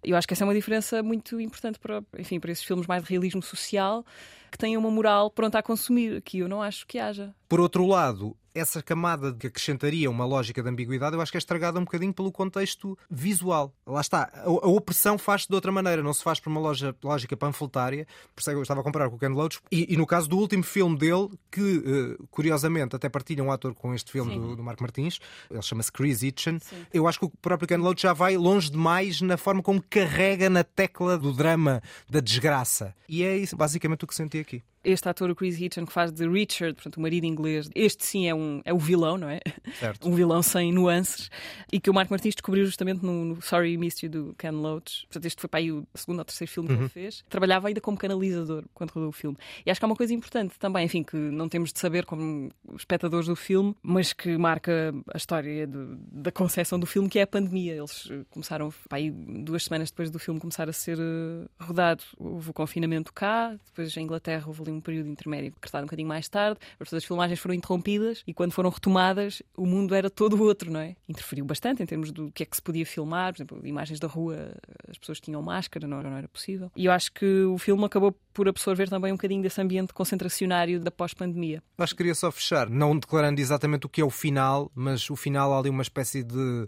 Eu 0.04 0.16
acho 0.16 0.28
que 0.28 0.34
essa 0.34 0.44
é 0.44 0.48
uma 0.48 0.54
diferença 0.54 1.04
muito 1.04 1.40
importante 1.40 1.80
para, 1.80 2.04
enfim, 2.18 2.40
para 2.40 2.52
esses 2.52 2.64
filmes 2.64 2.88
mais 2.88 3.04
de 3.04 3.10
realismo 3.10 3.42
social 3.42 4.06
que 4.52 4.58
têm 4.58 4.78
uma 4.78 4.90
moral 4.90 5.30
pronta 5.30 5.60
a 5.60 5.64
consumir, 5.64 6.22
que 6.22 6.40
eu 6.40 6.48
não 6.48 6.62
acho 6.62 6.88
que 6.88 6.98
haja. 6.98 7.36
Por 7.50 7.60
outro 7.60 7.86
lado, 7.86 8.36
essa 8.58 8.82
camada 8.82 9.34
que 9.34 9.48
acrescentaria 9.48 10.10
uma 10.10 10.26
lógica 10.26 10.62
de 10.62 10.70
ambiguidade, 10.70 11.16
eu 11.16 11.22
acho 11.22 11.32
que 11.32 11.38
é 11.38 11.40
estragada 11.40 11.80
um 11.80 11.84
bocadinho 11.84 12.14
pelo 12.14 12.32
contexto 12.32 12.98
visual. 13.10 13.74
Lá 13.86 14.02
está, 14.02 14.30
a, 14.34 14.46
a 14.46 14.68
opressão 14.68 15.18
faz-se 15.18 15.48
de 15.48 15.56
outra 15.56 15.72
maneira, 15.72 16.02
não 16.02 16.14
se 16.14 16.24
faz 16.24 16.40
por 16.40 16.50
uma 16.50 16.60
loja, 16.60 16.96
lógica 17.04 17.36
panfletária. 17.38 18.08
Por 18.36 18.42
isso 18.42 18.50
é 18.50 18.54
que 18.54 18.58
eu 18.58 18.62
estava 18.62 18.82
a 18.82 18.84
comparar 18.84 19.10
com 19.10 19.16
o 19.16 19.20
Ken 19.20 19.30
Loach. 19.30 19.60
E, 19.72 19.94
e 19.94 19.98
no 19.98 20.06
caso 20.06 20.28
do 20.28 20.38
último 20.38 20.64
filme 20.64 20.98
dele, 20.98 21.30
que 21.52 21.62
uh, 21.62 22.28
curiosamente 22.30 22.96
até 22.96 23.10
partilha 23.10 23.44
um 23.44 23.52
ator 23.52 23.74
com 23.74 23.94
este 23.94 24.12
filme 24.12 24.36
do, 24.36 24.56
do 24.56 24.64
Marco 24.64 24.82
Martins, 24.82 25.20
ele 25.50 25.62
chama-se 25.62 25.92
Chris 25.92 26.24
Hitchen. 26.24 26.60
Eu 26.94 27.08
acho 27.08 27.20
que 27.20 27.26
o 27.26 27.30
próprio 27.30 27.68
Ken 27.68 27.78
Loach 27.78 28.02
já 28.02 28.14
vai 28.14 28.38
longe 28.38 28.72
demais 28.72 29.22
na 29.22 29.38
forma 29.38 29.62
como 29.62 29.82
carrega 29.82 30.50
na 30.50 30.64
tecla 30.64 31.18
do 31.18 31.32
drama, 31.32 31.82
da 32.10 32.20
desgraça. 32.20 32.94
E 33.08 33.24
é 33.24 33.38
isso, 33.38 33.56
basicamente 33.56 34.04
o 34.04 34.08
que 34.08 34.16
senti 34.16 34.40
aqui 34.40 34.64
este 34.88 35.10
ator, 35.10 35.30
o 35.30 35.36
Chris 35.36 35.60
Hitchen, 35.60 35.86
que 35.86 35.92
faz 35.92 36.12
de 36.12 36.28
Richard, 36.28 36.74
portanto, 36.76 36.96
o 36.96 37.02
marido 37.02 37.26
inglês, 37.26 37.70
este 37.76 38.06
sim 38.06 38.28
é, 38.28 38.34
um, 38.34 38.62
é 38.64 38.74
o 38.74 38.80
vilão, 38.80 39.18
não 39.18 39.30
é? 39.30 39.40
Certo. 39.80 40.08
Um 40.08 40.16
vilão 40.16 40.42
sem 40.42 40.72
nuances, 40.72 41.30
e 41.72 41.82
que 41.82 41.90
o 41.90 41.94
Marco 41.94 42.14
Martins 42.14 42.34
descobriu 42.34 42.64
justamente 42.66 43.04
no, 43.04 43.26
no 43.26 43.42
Sorry 43.42 43.78
Missed 43.78 44.06
You 44.06 44.12
do 44.12 44.36
Ken 44.38 44.52
Loach. 44.52 45.06
Portanto, 45.08 45.26
este 45.26 45.42
foi 45.42 45.50
para 45.50 45.60
aí 45.60 45.72
o 45.72 45.86
segundo 45.94 46.20
ou 46.20 46.26
terceiro 46.26 46.50
filme 46.50 46.70
uhum. 46.70 46.76
que 46.76 46.82
ele 46.84 46.90
fez. 46.90 47.26
Trabalhava 47.28 47.68
ainda 47.68 47.82
como 47.82 47.98
canalizador 47.98 48.64
quando 48.74 48.92
rodou 48.92 49.10
o 49.10 49.12
filme. 49.12 49.38
E 49.66 49.70
acho 49.70 49.82
que 49.82 49.86
há 49.86 49.88
uma 49.90 49.96
coisa 49.96 50.14
importante 50.14 50.58
também, 50.58 50.86
enfim, 50.86 51.04
que 51.04 51.18
não 51.18 51.50
temos 51.50 51.74
de 51.74 51.80
saber 51.80 52.06
como 52.06 52.50
espectadores 52.78 53.28
do 53.28 53.36
filme, 53.36 53.76
mas 53.84 54.14
que 54.14 54.38
marca 54.38 54.94
a 55.14 55.18
história 55.18 55.68
de, 55.68 55.98
da 56.10 56.32
concepção 56.32 56.80
do 56.80 56.86
filme, 56.86 57.10
que 57.10 57.20
é 57.20 57.24
a 57.24 57.28
pandemia. 57.28 57.76
Eles 57.76 58.10
começaram, 58.30 58.74
para 58.88 59.00
aí 59.00 59.12
duas 59.12 59.66
semanas 59.66 59.90
depois 59.90 60.10
do 60.10 60.20
filme 60.20 60.40
começar 60.40 60.70
a 60.70 60.74
ser 60.74 60.98
uh, 60.98 61.50
rodado, 61.60 62.04
houve 62.18 62.52
o 62.52 62.54
confinamento 62.54 63.12
cá, 63.12 63.56
depois 63.66 63.96
em 63.98 64.04
Inglaterra 64.04 64.46
houve 64.48 64.62
ali 64.62 64.77
um 64.78 64.82
período 64.82 65.10
intermédio 65.10 65.52
decretado 65.52 65.84
um 65.84 65.88
bocadinho 65.88 66.08
mais 66.08 66.28
tarde, 66.30 66.60
as 66.80 67.04
filmagens 67.04 67.40
foram 67.40 67.54
interrompidas 67.54 68.24
e 68.26 68.34
quando 68.34 68.52
foram 68.52 68.70
retomadas 68.70 69.42
o 69.56 69.66
mundo 69.66 69.94
era 69.94 70.10
todo 70.10 70.42
outro, 70.42 70.72
não 70.72 70.80
é? 70.80 70.96
Interferiu 71.08 71.46
bastante 71.46 71.84
em 71.84 71.86
termos 71.86 72.12
do 72.12 72.32
que 72.32 72.44
é 72.44 72.46
que 72.46 72.56
se 72.56 72.62
podia 72.62 72.86
filmar, 72.86 73.34
por 73.34 73.38
exemplo, 73.38 73.68
imagens 73.68 74.00
da 74.00 74.08
rua, 74.08 74.54
as 74.90 74.98
pessoas 74.98 75.20
tinham 75.20 75.42
máscara, 75.42 75.88
não, 75.88 76.02
não 76.02 76.16
era 76.16 76.28
possível. 76.28 76.72
E 76.76 76.86
eu 76.86 76.92
acho 76.92 77.12
que 77.12 77.44
o 77.44 77.58
filme 77.58 77.84
acabou 77.86 78.16
por 78.34 78.48
absorver 78.48 78.88
também 78.90 79.12
um 79.12 79.16
bocadinho 79.16 79.42
desse 79.42 79.60
ambiente 79.60 79.94
concentracionário 79.94 80.80
da 80.80 80.92
pós-pandemia. 80.92 81.62
Acho 81.78 81.94
que 81.94 81.98
queria 81.98 82.16
só 82.16 82.32
fechar, 82.32 82.70
não 82.70 82.98
declarando 82.98 83.42
exatamente 83.42 83.86
o 83.86 83.90
que 83.90 84.02
é 84.02 84.06
o 84.06 84.10
final, 84.10 84.72
mas 84.76 85.10
o 85.10 85.16
final 85.16 85.54
há 85.54 85.60
ali 85.60 85.70
uma 85.70 85.82
espécie 85.82 86.24
de 86.24 86.68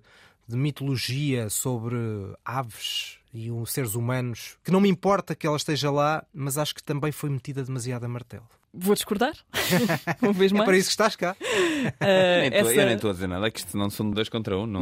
de 0.50 0.58
mitologia 0.58 1.48
sobre 1.48 1.96
aves 2.44 3.20
e 3.32 3.51
um, 3.51 3.63
seres 3.68 3.94
humanos, 3.94 4.58
que 4.63 4.72
não 4.72 4.82
me 4.82 4.89
importa 4.89 5.36
que 5.36 5.46
ela 5.46 5.56
esteja 5.56 5.91
lá, 5.91 6.25
mas 6.34 6.58
acho 6.58 6.74
que 6.74 6.84
também 6.84 7.12
foi 7.12 7.29
metida 7.29 7.63
demasiado 7.63 8.03
a 8.06 8.08
martelo. 8.08 8.48
Vou 8.74 8.96
discordar. 8.96 9.34
Uma 10.22 10.34
vez 10.34 10.51
mais. 10.51 10.63
É 10.63 10.65
para 10.65 10.77
isso 10.77 10.88
que 10.88 10.94
estás 10.94 11.15
cá. 11.15 11.36
Uh, 11.39 11.94
essa... 12.51 12.72
Eu 12.74 12.86
nem 12.86 12.96
estou 12.96 13.12
a 13.12 13.13
dizer 13.13 13.27
nada, 13.27 13.48
é 13.48 13.51
que 13.51 13.60
isto 13.60 13.77
não 13.77 13.91
são 13.91 14.10
dois 14.10 14.27
contra 14.27 14.58
um. 14.58 14.65
Não. 14.65 14.82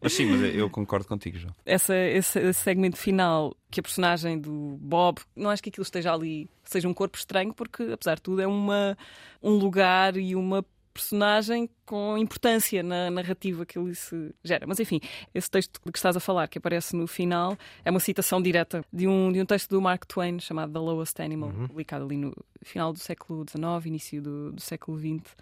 mas 0.00 0.12
sim, 0.14 0.26
mas 0.26 0.54
eu 0.54 0.68
concordo 0.70 1.06
contigo, 1.06 1.38
João. 1.38 1.54
Essa, 1.66 1.94
esse, 1.94 2.38
esse, 2.38 2.62
segmento 2.62 2.96
final, 2.96 3.54
que 3.70 3.80
a 3.80 3.82
personagem 3.82 4.38
do 4.38 4.78
Bob, 4.80 5.20
não 5.34 5.50
acho 5.50 5.62
que 5.62 5.68
aquilo 5.68 5.84
esteja 5.84 6.12
ali, 6.12 6.48
seja 6.64 6.88
um 6.88 6.94
corpo 6.94 7.18
estranho, 7.18 7.52
porque 7.52 7.82
apesar 7.84 8.16
de 8.16 8.22
tudo 8.22 8.40
é 8.40 8.46
uma, 8.46 8.96
um 9.42 9.52
lugar 9.52 10.16
e 10.16 10.34
uma 10.34 10.64
personagem 10.92 11.68
com 11.86 12.18
importância 12.18 12.82
na 12.82 13.10
narrativa 13.10 13.64
que 13.64 13.78
ele 13.78 13.94
se 13.94 14.34
gera. 14.44 14.66
Mas 14.66 14.80
enfim, 14.80 15.00
esse 15.34 15.50
texto 15.50 15.80
de 15.84 15.92
que 15.92 15.98
estás 15.98 16.16
a 16.16 16.20
falar, 16.20 16.48
que 16.48 16.58
aparece 16.58 16.96
no 16.96 17.06
final, 17.06 17.56
é 17.84 17.90
uma 17.90 18.00
citação 18.00 18.42
direta 18.42 18.84
de 18.92 19.06
um, 19.06 19.32
de 19.32 19.40
um 19.40 19.46
texto 19.46 19.70
do 19.70 19.80
Mark 19.80 20.04
Twain 20.04 20.40
chamado 20.40 20.72
The 20.72 20.78
Lowest 20.78 21.20
Animal, 21.22 21.50
uhum. 21.50 21.68
publicado 21.68 22.04
ali 22.04 22.16
no 22.16 22.34
final 22.62 22.92
do 22.92 22.98
século 22.98 23.46
XIX, 23.48 23.86
início 23.86 24.20
do, 24.20 24.52
do 24.52 24.60
século 24.60 24.98
XX, 24.98 25.34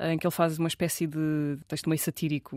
em 0.00 0.18
que 0.18 0.26
ele 0.26 0.32
faz 0.32 0.58
uma 0.58 0.68
espécie 0.68 1.06
de 1.06 1.58
texto 1.68 1.88
meio 1.88 2.00
satírico. 2.00 2.56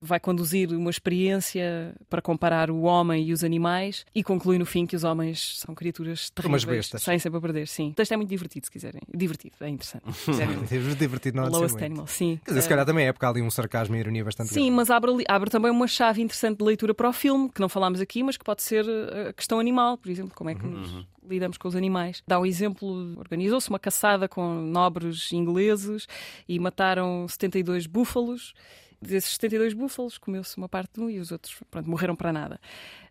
Vai 0.00 0.20
conduzir 0.20 0.70
uma 0.70 0.90
experiência 0.90 1.94
para 2.08 2.22
comparar 2.22 2.70
o 2.70 2.82
homem 2.82 3.26
e 3.26 3.32
os 3.32 3.42
animais 3.42 4.06
e 4.14 4.22
conclui 4.22 4.58
no 4.58 4.66
fim 4.66 4.86
que 4.86 4.94
os 4.94 5.02
homens 5.02 5.58
são 5.58 5.74
criaturas 5.74 6.30
terríveis. 6.30 6.64
Umas 6.64 6.76
bestas. 6.76 7.02
Saem 7.02 7.18
sempre 7.18 7.38
a 7.38 7.40
perder, 7.40 7.66
sim. 7.66 7.90
O 7.90 7.94
texto 7.94 8.12
é 8.12 8.16
muito 8.16 8.28
divertido, 8.28 8.66
se 8.66 8.70
quiserem. 8.70 9.02
Divertido, 9.12 9.56
é 9.60 9.68
interessante. 9.68 10.04
divertido 10.96 11.36
não 11.36 11.48
Lowest 11.48 11.82
Animal, 11.82 12.06
sim. 12.06 12.38
Quer 12.44 12.52
dizer, 12.52 12.67
se 12.68 12.70
calhar 12.70 12.86
também 12.86 13.06
é 13.06 13.12
porque 13.12 13.24
há 13.24 13.28
ali 13.28 13.42
um 13.42 13.50
sarcasmo 13.50 13.96
e 13.96 13.98
ironia 13.98 14.24
bastante 14.24 14.48
Sim, 14.50 14.60
grande. 14.60 14.70
mas 14.72 14.90
abre, 14.90 15.24
abre 15.26 15.50
também 15.50 15.70
uma 15.70 15.86
chave 15.86 16.22
interessante 16.22 16.58
de 16.58 16.64
leitura 16.64 16.94
para 16.94 17.08
o 17.08 17.12
filme, 17.12 17.50
que 17.50 17.60
não 17.60 17.68
falámos 17.68 18.00
aqui, 18.00 18.22
mas 18.22 18.36
que 18.36 18.44
pode 18.44 18.62
ser 18.62 18.84
eh, 18.88 19.28
a 19.30 19.32
questão 19.32 19.58
animal, 19.58 19.96
por 19.98 20.10
exemplo, 20.10 20.32
como 20.34 20.50
é 20.50 20.54
que 20.54 20.64
uhum. 20.64 20.72
nos 20.72 21.06
lidamos 21.28 21.58
com 21.58 21.68
os 21.68 21.76
animais. 21.76 22.22
Dá 22.26 22.38
um 22.38 22.46
exemplo: 22.46 23.18
organizou-se 23.18 23.68
uma 23.68 23.78
caçada 23.78 24.28
com 24.28 24.54
nobres 24.60 25.32
ingleses 25.32 26.06
e 26.48 26.58
mataram 26.58 27.26
72 27.28 27.86
búfalos 27.86 28.54
desses 29.00 29.32
72 29.34 29.74
búfalos, 29.74 30.18
comeu-se 30.18 30.56
uma 30.56 30.68
parte 30.68 30.94
de 30.94 31.00
um 31.00 31.08
e 31.08 31.18
os 31.18 31.30
outros 31.30 31.56
pronto, 31.70 31.88
morreram 31.88 32.16
para 32.16 32.32
nada. 32.32 32.60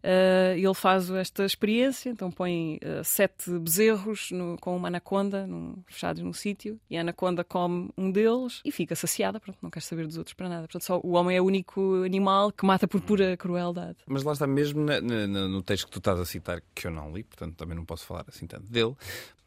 Uh, 0.04 0.56
ele 0.56 0.74
faz 0.74 1.10
esta 1.10 1.44
experiência, 1.44 2.10
então 2.10 2.32
põe 2.32 2.80
uh, 2.84 3.04
sete 3.04 3.52
bezerros 3.60 4.32
no, 4.32 4.58
com 4.60 4.76
uma 4.76 4.88
anaconda 4.88 5.46
num, 5.48 5.76
fechados 5.86 6.22
num 6.22 6.34
sítio 6.34 6.80
e 6.90 6.98
a 6.98 7.02
anaconda 7.02 7.44
come 7.44 7.90
um 7.98 8.12
deles 8.12 8.62
e 8.64 8.72
fica 8.72 8.96
saciada, 8.96 9.40
pronto, 9.40 9.58
não 9.62 9.70
quer 9.70 9.82
saber 9.82 10.06
dos 10.06 10.18
outros 10.18 10.34
para 10.34 10.50
nada. 10.50 10.62
Portanto, 10.62 10.84
só 10.84 11.00
o 11.04 11.12
homem 11.14 11.38
é 11.38 11.42
o 11.42 11.46
único 11.46 12.04
animal 12.04 12.52
que 12.52 12.66
mata 12.66 12.88
por 12.88 13.02
pura 13.02 13.36
crueldade. 13.38 13.98
Mas 14.08 14.24
lá 14.24 14.34
está 14.34 14.48
mesmo 14.48 14.84
na, 14.84 15.02
na, 15.02 15.28
no 15.28 15.62
texto 15.62 15.86
que 15.86 15.92
tu 15.92 16.00
estás 16.00 16.20
a 16.20 16.26
citar, 16.26 16.62
que 16.74 16.88
eu 16.88 16.92
não 16.92 17.12
li, 17.12 17.24
portanto 17.24 17.56
também 17.56 17.76
não 17.76 17.86
posso 17.86 18.06
falar 18.06 18.26
assim 18.28 18.46
tanto 18.48 18.66
dele, 18.66 18.96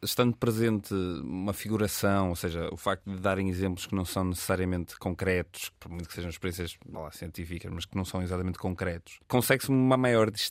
estando 0.03 0.35
presente 0.35 0.93
uma 0.93 1.53
figuração, 1.53 2.29
ou 2.29 2.35
seja, 2.35 2.69
o 2.71 2.77
facto 2.77 3.09
de 3.09 3.19
darem 3.19 3.49
exemplos 3.49 3.85
que 3.85 3.95
não 3.95 4.05
são 4.05 4.25
necessariamente 4.25 4.97
concretos, 4.97 5.71
por 5.79 5.89
muito 5.89 6.07
que 6.07 6.15
sejam 6.15 6.29
experiências 6.29 6.77
lá, 6.91 7.11
científicas, 7.11 7.71
mas 7.71 7.85
que 7.85 7.95
não 7.95 8.03
são 8.03 8.21
exatamente 8.21 8.57
concretos, 8.57 9.19
consegue-se 9.27 9.69
uma 9.69 9.97
maior 9.97 10.31
distância 10.31 10.50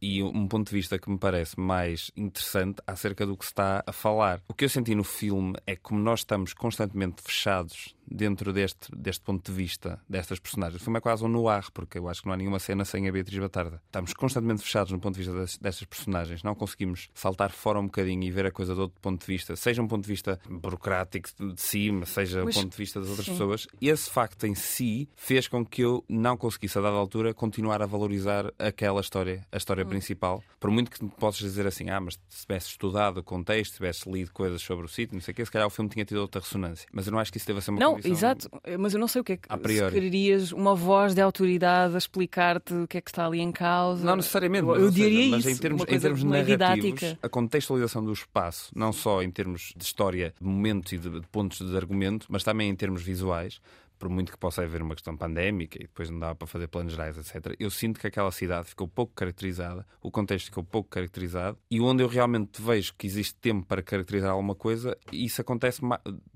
e 0.00 0.22
um 0.22 0.48
ponto 0.48 0.68
de 0.68 0.74
vista 0.74 0.98
que 0.98 1.10
me 1.10 1.18
parece 1.18 1.58
mais 1.58 2.10
interessante 2.16 2.82
acerca 2.86 3.24
do 3.26 3.36
que 3.36 3.44
se 3.44 3.52
está 3.52 3.82
a 3.86 3.92
falar. 3.92 4.42
O 4.48 4.54
que 4.54 4.64
eu 4.64 4.68
senti 4.68 4.94
no 4.94 5.04
filme 5.04 5.54
é 5.66 5.76
que, 5.76 5.82
como 5.82 6.00
nós 6.00 6.20
estamos 6.20 6.52
constantemente 6.52 7.22
fechados 7.22 7.94
dentro 8.10 8.52
deste, 8.52 8.94
deste 8.94 9.24
ponto 9.24 9.50
de 9.50 9.56
vista 9.56 10.00
destas 10.08 10.38
personagens. 10.38 10.80
O 10.80 10.84
filme 10.84 10.98
é 10.98 11.00
quase 11.00 11.24
um 11.24 11.28
noir, 11.28 11.70
porque 11.72 11.98
eu 11.98 12.08
acho 12.08 12.22
que 12.22 12.26
não 12.26 12.34
há 12.34 12.36
nenhuma 12.36 12.58
cena 12.58 12.84
sem 12.84 13.08
a 13.08 13.12
Beatriz 13.12 13.38
Batarda. 13.38 13.80
Estamos 13.86 14.12
constantemente 14.12 14.62
fechados 14.62 14.92
no 14.92 14.98
ponto 14.98 15.14
de 15.14 15.22
vista 15.22 15.60
destas 15.60 15.84
personagens, 15.84 16.42
não 16.42 16.54
conseguimos 16.54 17.08
saltar 17.14 17.50
fora 17.50 17.78
um 17.78 17.84
bocadinho 17.84 18.22
e 18.24 18.30
ver 18.30 18.46
a 18.46 18.50
coisa 18.50 18.74
de 18.74 18.80
outro 18.80 19.00
ponto 19.00 19.20
de 19.20 19.26
vista, 19.26 19.54
seja 19.56 19.82
um 19.82 19.88
ponto 19.88 20.02
de 20.02 20.08
vista 20.08 20.38
burocrático 20.48 21.28
de 21.54 21.60
cima, 21.60 22.06
seja 22.06 22.42
o 22.42 22.52
ponto 22.52 22.70
de 22.70 22.76
vista 22.76 23.00
das 23.00 23.08
outras 23.08 23.26
sim. 23.26 23.32
pessoas. 23.32 23.66
Esse 23.80 24.10
facto 24.10 24.46
em 24.46 24.54
si 24.54 25.08
fez 25.14 25.46
com 25.46 25.64
que 25.64 25.82
eu 25.82 26.04
não 26.08 26.36
conseguisse, 26.36 26.78
a 26.78 26.82
dada 26.82 26.96
altura, 26.96 27.32
continuar 27.32 27.82
a 27.82 27.86
valorizar 27.86 28.52
aquela 28.58 29.00
história, 29.00 29.46
a 29.52 29.56
história 29.56 29.84
hum. 29.84 29.88
principal. 29.88 30.42
Por 30.58 30.70
muito 30.70 30.90
que 30.90 31.04
possas 31.16 31.40
dizer 31.40 31.66
assim, 31.66 31.90
ah, 31.90 32.00
mas 32.00 32.18
se 32.28 32.42
tivesse 32.42 32.68
estudado 32.68 33.18
o 33.18 33.22
contexto, 33.22 33.72
se 33.72 33.76
tivesse 33.76 34.10
lido 34.10 34.32
coisas 34.32 34.60
sobre 34.62 34.84
o 34.84 34.88
sítio, 34.88 35.14
não 35.14 35.20
sei 35.20 35.32
o 35.32 35.34
quê, 35.34 35.44
se 35.44 35.50
calhar 35.50 35.66
o 35.66 35.70
filme 35.70 35.88
tinha 35.88 36.04
tido 36.04 36.18
outra 36.18 36.40
ressonância. 36.40 36.88
Mas 36.92 37.06
eu 37.06 37.12
não 37.12 37.18
acho 37.18 37.30
que 37.30 37.38
isso 37.38 37.46
deva 37.46 37.60
ser 37.60 37.70
uma 37.70 37.80
não, 37.80 37.99
Exato, 38.04 38.48
mas 38.78 38.94
eu 38.94 39.00
não 39.00 39.08
sei 39.08 39.20
o 39.20 39.24
que 39.24 39.32
é 39.32 39.36
que. 39.36 39.48
Se 39.48 39.90
querias 39.90 40.52
uma 40.52 40.74
voz 40.74 41.14
de 41.14 41.20
autoridade 41.20 41.94
a 41.94 41.98
explicar-te 41.98 42.74
o 42.74 42.88
que 42.88 42.98
é 42.98 43.00
que 43.00 43.10
está 43.10 43.26
ali 43.26 43.40
em 43.40 43.52
causa. 43.52 44.04
Não 44.04 44.16
necessariamente. 44.16 44.66
Eu, 44.66 44.76
eu 44.76 44.90
diria 44.90 45.10
seja, 45.10 45.36
isso. 45.36 45.48
Mas 45.48 45.58
em 45.58 45.60
termos, 45.60 45.82
em 45.88 46.00
termos 46.00 46.24
narrativos, 46.24 47.16
a 47.22 47.28
contextualização 47.28 48.04
do 48.04 48.12
espaço, 48.12 48.70
não 48.74 48.92
só 48.92 49.22
em 49.22 49.30
termos 49.30 49.72
de 49.76 49.84
história, 49.84 50.34
de 50.40 50.46
momentos 50.46 50.92
e 50.92 50.98
de, 50.98 51.20
de 51.20 51.26
pontos 51.28 51.58
de 51.58 51.76
argumento, 51.76 52.26
mas 52.28 52.42
também 52.42 52.68
em 52.68 52.74
termos 52.74 53.02
visuais, 53.02 53.60
por 54.00 54.08
muito 54.08 54.32
que 54.32 54.38
possa 54.38 54.62
haver 54.62 54.80
uma 54.80 54.94
questão 54.94 55.14
pandémica 55.14 55.76
e 55.76 55.82
depois 55.82 56.08
não 56.08 56.18
dá 56.18 56.34
para 56.34 56.46
fazer 56.46 56.66
planos 56.68 56.94
gerais, 56.94 57.18
etc., 57.18 57.54
eu 57.60 57.70
sinto 57.70 58.00
que 58.00 58.06
aquela 58.06 58.32
cidade 58.32 58.68
ficou 58.68 58.88
pouco 58.88 59.12
caracterizada, 59.14 59.86
o 60.00 60.10
contexto 60.10 60.46
ficou 60.46 60.64
pouco 60.64 60.88
caracterizado, 60.88 61.58
e 61.70 61.80
onde 61.82 62.02
eu 62.02 62.08
realmente 62.08 62.62
vejo 62.62 62.94
que 62.96 63.06
existe 63.06 63.34
tempo 63.34 63.66
para 63.66 63.82
caracterizar 63.82 64.30
alguma 64.30 64.54
coisa, 64.54 64.96
isso 65.12 65.42
acontece 65.42 65.82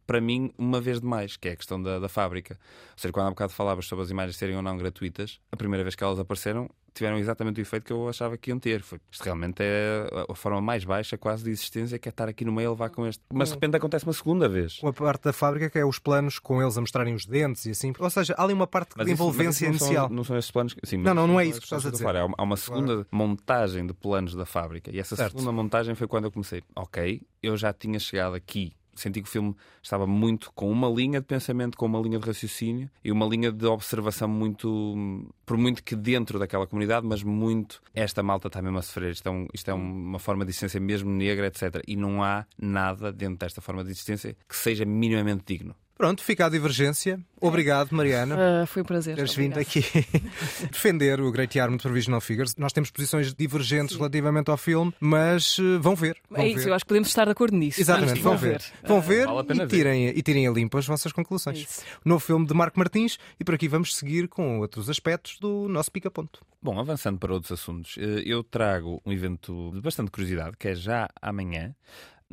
para 0.06 0.20
mim 0.20 0.52
uma 0.58 0.80
vez 0.80 1.00
demais, 1.00 1.36
que 1.36 1.48
é 1.48 1.52
a 1.52 1.56
questão 1.56 1.82
da, 1.82 1.98
da 1.98 2.08
fábrica. 2.08 2.58
Ou 2.92 2.98
seja, 2.98 3.12
quando 3.12 3.26
há 3.26 3.30
bocado 3.30 3.52
falavas 3.52 3.86
sobre 3.86 4.04
as 4.04 4.10
imagens 4.10 4.36
serem 4.36 4.56
ou 4.56 4.62
não 4.62 4.76
gratuitas, 4.76 5.40
a 5.50 5.56
primeira 5.56 5.82
vez 5.82 5.94
que 5.94 6.04
elas 6.04 6.18
apareceram, 6.18 6.68
tiveram 6.94 7.18
exatamente 7.18 7.60
o 7.60 7.62
efeito 7.62 7.84
que 7.84 7.92
eu 7.92 8.08
achava 8.08 8.38
que 8.38 8.50
iam 8.50 8.58
ter. 8.58 8.82
Foi, 8.82 9.00
isto 9.10 9.24
realmente 9.24 9.56
é 9.60 10.06
a 10.28 10.34
forma 10.34 10.60
mais 10.60 10.84
baixa 10.84 11.18
quase 11.18 11.44
de 11.44 11.50
existência, 11.50 11.98
que 11.98 12.08
é 12.08 12.10
estar 12.10 12.28
aqui 12.28 12.44
no 12.44 12.52
meio 12.52 12.68
a 12.68 12.72
levar 12.72 12.90
com 12.90 13.06
este. 13.06 13.22
Mas 13.32 13.48
de 13.48 13.54
repente 13.54 13.76
acontece 13.76 14.04
uma 14.04 14.12
segunda 14.12 14.48
vez. 14.48 14.80
Uma 14.82 14.92
parte 14.92 15.24
da 15.24 15.32
fábrica 15.32 15.68
que 15.68 15.78
é 15.78 15.84
os 15.84 15.98
planos 15.98 16.38
com 16.38 16.62
eles 16.62 16.78
a 16.78 16.80
mostrarem 16.80 17.14
os 17.14 17.26
dentes 17.26 17.66
e 17.66 17.70
assim. 17.70 17.92
Ou 17.98 18.10
seja, 18.10 18.34
há 18.38 18.44
ali 18.44 18.52
uma 18.52 18.66
parte 18.66 18.92
mas 18.96 19.06
de 19.06 19.12
envolvência 19.12 19.68
não 19.68 19.76
inicial. 19.76 20.06
São, 20.06 20.16
não 20.16 20.24
são 20.24 20.38
esses 20.38 20.50
planos. 20.50 20.76
Sim, 20.84 20.98
não, 20.98 21.12
não, 21.12 21.26
não 21.26 21.40
é 21.40 21.44
isso 21.44 21.58
que 21.58 21.66
estás 21.66 21.84
a 21.84 21.90
dizer. 21.90 22.06
Há 22.16 22.42
uma 22.42 22.56
segunda 22.56 22.94
claro. 22.94 23.08
montagem 23.10 23.86
de 23.86 23.92
planos 23.92 24.34
da 24.34 24.46
fábrica. 24.46 24.90
E 24.94 25.00
essa 25.00 25.16
certo. 25.16 25.32
segunda 25.32 25.50
montagem 25.50 25.94
foi 25.94 26.06
quando 26.06 26.24
eu 26.24 26.30
comecei. 26.30 26.62
Ok, 26.76 27.22
eu 27.42 27.56
já 27.56 27.72
tinha 27.72 27.98
chegado 27.98 28.34
aqui 28.34 28.72
senti 29.00 29.22
que 29.22 29.28
o 29.28 29.30
filme 29.30 29.56
estava 29.82 30.06
muito 30.06 30.52
com 30.52 30.70
uma 30.70 30.88
linha 30.88 31.20
de 31.20 31.26
pensamento, 31.26 31.76
com 31.76 31.86
uma 31.86 32.00
linha 32.00 32.18
de 32.18 32.26
raciocínio 32.26 32.90
e 33.02 33.10
uma 33.10 33.26
linha 33.26 33.52
de 33.52 33.66
observação 33.66 34.28
muito, 34.28 35.26
por 35.44 35.56
muito 35.56 35.82
que 35.82 35.96
dentro 35.96 36.38
daquela 36.38 36.66
comunidade, 36.66 37.06
mas 37.06 37.22
muito 37.22 37.80
esta 37.94 38.22
malta 38.22 38.48
está 38.48 38.60
mesmo 38.62 38.78
a 38.78 38.82
sofrer. 38.82 39.12
Isto 39.12 39.28
é, 39.28 39.32
um, 39.32 39.46
isto 39.52 39.70
é 39.70 39.74
uma 39.74 40.18
forma 40.18 40.44
de 40.44 40.50
existência 40.50 40.80
mesmo 40.80 41.10
negra, 41.10 41.46
etc. 41.46 41.82
E 41.86 41.96
não 41.96 42.22
há 42.22 42.46
nada 42.58 43.12
dentro 43.12 43.38
desta 43.38 43.60
forma 43.60 43.84
de 43.84 43.90
existência 43.90 44.36
que 44.48 44.56
seja 44.56 44.84
minimamente 44.84 45.44
digno. 45.46 45.74
Pronto, 45.96 46.22
fica 46.22 46.46
a 46.46 46.48
divergência. 46.48 47.20
Obrigado, 47.40 47.92
Mariana. 47.92 48.62
Uh, 48.62 48.66
foi 48.66 48.82
um 48.82 48.84
prazer. 48.84 49.14
Teres 49.14 49.34
vindo 49.34 49.58
aqui 49.58 49.84
defender 50.72 51.20
o 51.20 51.30
Great 51.30 51.56
Yarmouth 51.56 51.82
Provisional 51.82 52.20
Figures. 52.20 52.56
Nós 52.56 52.72
temos 52.72 52.90
posições 52.90 53.32
divergentes 53.32 53.92
Sim. 53.92 53.98
relativamente 53.98 54.50
ao 54.50 54.56
filme, 54.56 54.92
mas 54.98 55.56
uh, 55.58 55.78
vão 55.80 55.94
ver. 55.94 56.16
Vão 56.28 56.42
é 56.42 56.48
isso, 56.48 56.64
ver. 56.64 56.70
eu 56.70 56.74
acho 56.74 56.84
que 56.84 56.88
podemos 56.88 57.08
estar 57.08 57.26
de 57.26 57.30
acordo 57.30 57.56
nisso. 57.56 57.80
Exatamente, 57.80 58.20
vão, 58.20 58.36
ver. 58.36 58.58
ver. 58.58 58.88
Vão 58.88 59.00
ver, 59.00 59.26
vale 59.26 59.62
e, 59.62 59.66
tirem, 59.68 60.08
e 60.08 60.22
tirem 60.22 60.48
a 60.48 60.50
limpo 60.50 60.76
as 60.78 60.86
vossas 60.86 61.12
conclusões. 61.12 61.80
É 61.80 61.84
Novo 62.04 62.24
filme 62.24 62.46
de 62.46 62.54
Marco 62.54 62.78
Martins 62.78 63.18
e 63.38 63.44
por 63.44 63.54
aqui 63.54 63.68
vamos 63.68 63.94
seguir 63.94 64.26
com 64.26 64.60
outros 64.60 64.90
aspectos 64.90 65.38
do 65.38 65.68
nosso 65.68 65.92
pica-ponto. 65.92 66.40
Bom, 66.60 66.80
avançando 66.80 67.18
para 67.18 67.32
outros 67.32 67.52
assuntos, 67.52 67.96
eh, 67.98 68.22
eu 68.24 68.42
trago 68.42 69.00
um 69.04 69.12
evento 69.12 69.70
de 69.74 69.82
bastante 69.82 70.10
curiosidade, 70.10 70.56
que 70.56 70.68
é 70.68 70.74
já 70.74 71.10
amanhã 71.20 71.74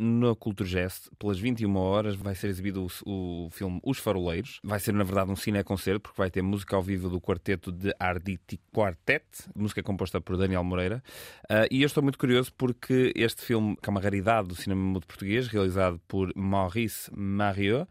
na 0.01 0.33
Culturgest, 0.35 1.09
pelas 1.19 1.37
21 1.37 1.75
horas, 1.77 2.15
vai 2.15 2.33
ser 2.33 2.47
exibido 2.47 2.87
o, 3.05 3.45
o, 3.45 3.49
filme 3.51 3.79
Os 3.83 3.99
Faroleiros. 3.99 4.59
Vai 4.63 4.79
ser, 4.79 4.93
na 4.93 5.03
verdade, 5.03 5.29
um 5.29 5.35
cineconcerto, 5.35 6.01
porque 6.01 6.17
vai 6.17 6.31
ter 6.31 6.41
música 6.41 6.75
ao 6.75 6.81
vivo 6.81 7.07
do 7.07 7.21
quarteto 7.21 7.71
de 7.71 7.93
Arditi 7.99 8.59
Quartet, 8.73 9.23
música 9.55 9.83
composta 9.83 10.19
por 10.19 10.37
Daniel 10.37 10.63
Moreira. 10.63 11.03
Uh, 11.43 11.69
e 11.69 11.83
eu 11.83 11.85
estou 11.85 12.01
muito 12.01 12.17
curioso 12.17 12.51
porque 12.57 13.13
este 13.15 13.43
filme, 13.43 13.77
que 13.79 13.87
é 13.87 13.91
uma 13.91 14.01
raridade 14.01 14.47
do 14.47 14.55
cinema 14.55 14.81
mudo 14.81 15.05
português, 15.05 15.47
realizado 15.47 16.01
por 16.07 16.31
Maurice 16.35 17.11
Mariot, 17.15 17.87